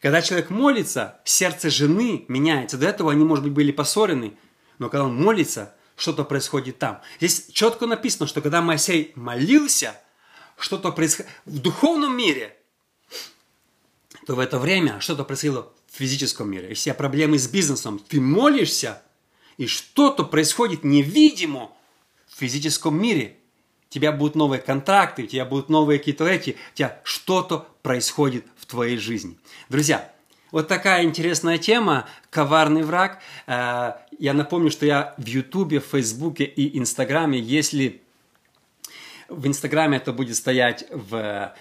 Когда 0.00 0.22
человек 0.22 0.50
молится, 0.50 1.20
сердце 1.24 1.70
жены 1.70 2.24
меняется. 2.28 2.78
До 2.78 2.88
этого 2.88 3.12
они, 3.12 3.24
может 3.24 3.44
быть, 3.44 3.52
были 3.52 3.72
поссорены, 3.72 4.36
но 4.78 4.88
когда 4.88 5.04
он 5.04 5.14
молится, 5.14 5.74
что-то 5.96 6.24
происходит 6.24 6.78
там. 6.78 7.02
Здесь 7.18 7.48
четко 7.52 7.86
написано, 7.86 8.26
что 8.26 8.40
когда 8.40 8.62
Моисей 8.62 9.12
молился, 9.14 9.94
что-то 10.58 10.90
происходило 10.92 11.32
в 11.44 11.58
духовном 11.58 12.16
мире, 12.16 12.56
то 14.26 14.34
в 14.34 14.38
это 14.38 14.58
время 14.58 15.00
что-то 15.00 15.24
происходило 15.24 15.70
в 15.90 15.96
физическом 15.96 16.50
мире. 16.50 16.70
Если 16.70 16.90
у 16.90 16.94
проблемы 16.94 17.38
с 17.38 17.48
бизнесом, 17.48 17.98
ты 17.98 18.20
молишься, 18.20 19.02
и 19.58 19.66
что-то 19.66 20.24
происходит 20.24 20.84
невидимо 20.84 21.72
в 22.26 22.38
физическом 22.38 23.00
мире– 23.00 23.36
тебя 23.90 24.12
будут 24.12 24.36
новые 24.36 24.62
контракты, 24.62 25.24
у 25.24 25.26
тебя 25.26 25.44
будут 25.44 25.68
новые 25.68 25.98
какие-то 25.98 26.26
эти, 26.26 26.56
у 26.72 26.76
тебя 26.76 26.98
что-то 27.02 27.66
происходит 27.82 28.46
в 28.56 28.64
твоей 28.66 28.96
жизни. 28.96 29.36
Друзья, 29.68 30.10
вот 30.52 30.68
такая 30.68 31.04
интересная 31.04 31.58
тема 31.58 32.08
«Коварный 32.30 32.82
враг». 32.82 33.18
Э, 33.46 33.94
я 34.18 34.32
напомню, 34.32 34.70
что 34.70 34.86
я 34.86 35.14
в 35.18 35.26
Ютубе, 35.26 35.80
в 35.80 35.86
Фейсбуке 35.86 36.44
и 36.44 36.78
Инстаграме, 36.78 37.38
если 37.38 38.00
в 39.28 39.46
Инстаграме 39.46 39.98
это 39.98 40.12
будет 40.12 40.36
стоять 40.36 40.84
в, 40.90 41.54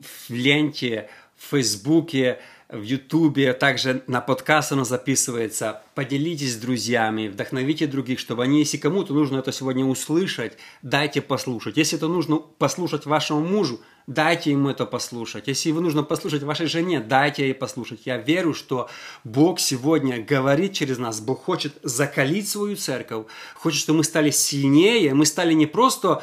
в 0.00 0.30
ленте, 0.30 1.08
в 1.36 1.50
Фейсбуке, 1.50 2.40
в 2.72 2.82
Ютубе, 2.82 3.52
также 3.52 4.02
на 4.06 4.20
подкаст 4.20 4.72
оно 4.72 4.84
записывается. 4.84 5.82
Поделитесь 5.94 6.54
с 6.54 6.56
друзьями, 6.56 7.28
вдохновите 7.28 7.86
других, 7.86 8.18
чтобы 8.18 8.42
они, 8.42 8.60
если 8.60 8.76
кому-то 8.76 9.12
нужно 9.12 9.38
это 9.38 9.52
сегодня 9.52 9.84
услышать, 9.84 10.56
дайте 10.82 11.20
послушать. 11.20 11.76
Если 11.76 11.98
это 11.98 12.08
нужно 12.08 12.36
послушать 12.36 13.06
вашему 13.06 13.40
мужу, 13.40 13.80
дайте 14.06 14.50
ему 14.50 14.68
это 14.68 14.86
послушать. 14.86 15.48
Если 15.48 15.70
вы 15.72 15.80
нужно 15.80 16.02
послушать 16.02 16.42
вашей 16.42 16.66
жене, 16.66 17.00
дайте 17.00 17.44
ей 17.44 17.54
послушать. 17.54 18.02
Я 18.04 18.18
верю, 18.18 18.54
что 18.54 18.88
Бог 19.24 19.60
сегодня 19.60 20.22
говорит 20.22 20.72
через 20.72 20.98
нас. 20.98 21.20
Бог 21.20 21.44
хочет 21.44 21.74
закалить 21.82 22.48
свою 22.48 22.76
церковь, 22.76 23.26
хочет, 23.54 23.80
чтобы 23.80 23.98
мы 23.98 24.04
стали 24.04 24.30
сильнее, 24.30 25.14
мы 25.14 25.26
стали 25.26 25.52
не 25.54 25.66
просто 25.66 26.22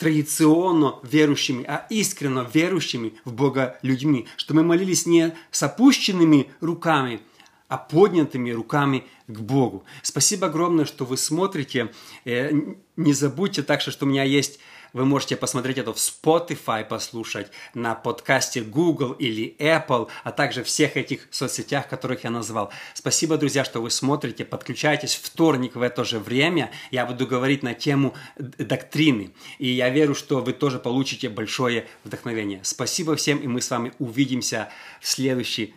традиционно 0.00 0.98
верующими, 1.02 1.62
а 1.68 1.86
искренне 1.90 2.46
верующими 2.52 3.12
в 3.26 3.34
Бога 3.34 3.78
людьми, 3.82 4.26
что 4.38 4.54
мы 4.54 4.62
молились 4.62 5.04
не 5.04 5.34
с 5.50 5.62
опущенными 5.62 6.50
руками, 6.62 7.20
а 7.68 7.76
поднятыми 7.76 8.50
руками 8.50 9.04
к 9.28 9.38
Богу. 9.40 9.84
Спасибо 10.02 10.46
огромное, 10.46 10.86
что 10.86 11.04
вы 11.04 11.18
смотрите. 11.18 11.92
Э, 12.24 12.50
не 12.96 13.12
забудьте 13.12 13.62
также, 13.62 13.90
что 13.90 14.06
у 14.06 14.08
меня 14.08 14.24
есть 14.24 14.58
вы 14.92 15.04
можете 15.04 15.36
посмотреть 15.36 15.78
это 15.78 15.92
в 15.92 15.96
Spotify, 15.96 16.84
послушать, 16.84 17.48
на 17.74 17.94
подкасте 17.94 18.60
Google 18.60 19.12
или 19.12 19.56
Apple, 19.58 20.08
а 20.24 20.32
также 20.32 20.62
всех 20.62 20.96
этих 20.96 21.28
соцсетях, 21.30 21.88
которых 21.88 22.24
я 22.24 22.30
назвал. 22.30 22.70
Спасибо, 22.94 23.36
друзья, 23.36 23.64
что 23.64 23.80
вы 23.80 23.90
смотрите. 23.90 24.44
Подключайтесь 24.44 25.14
вторник 25.14 25.74
в 25.76 25.82
это 25.82 26.04
же 26.04 26.18
время. 26.18 26.70
Я 26.90 27.06
буду 27.06 27.26
говорить 27.26 27.62
на 27.62 27.74
тему 27.74 28.14
доктрины. 28.36 29.32
И 29.58 29.68
я 29.68 29.88
верю, 29.90 30.14
что 30.14 30.40
вы 30.40 30.52
тоже 30.52 30.78
получите 30.78 31.28
большое 31.28 31.86
вдохновение. 32.04 32.60
Спасибо 32.62 33.16
всем, 33.16 33.38
и 33.38 33.46
мы 33.46 33.60
с 33.60 33.70
вами 33.70 33.92
увидимся 33.98 34.68
в 35.00 35.08
следующий 35.08 35.74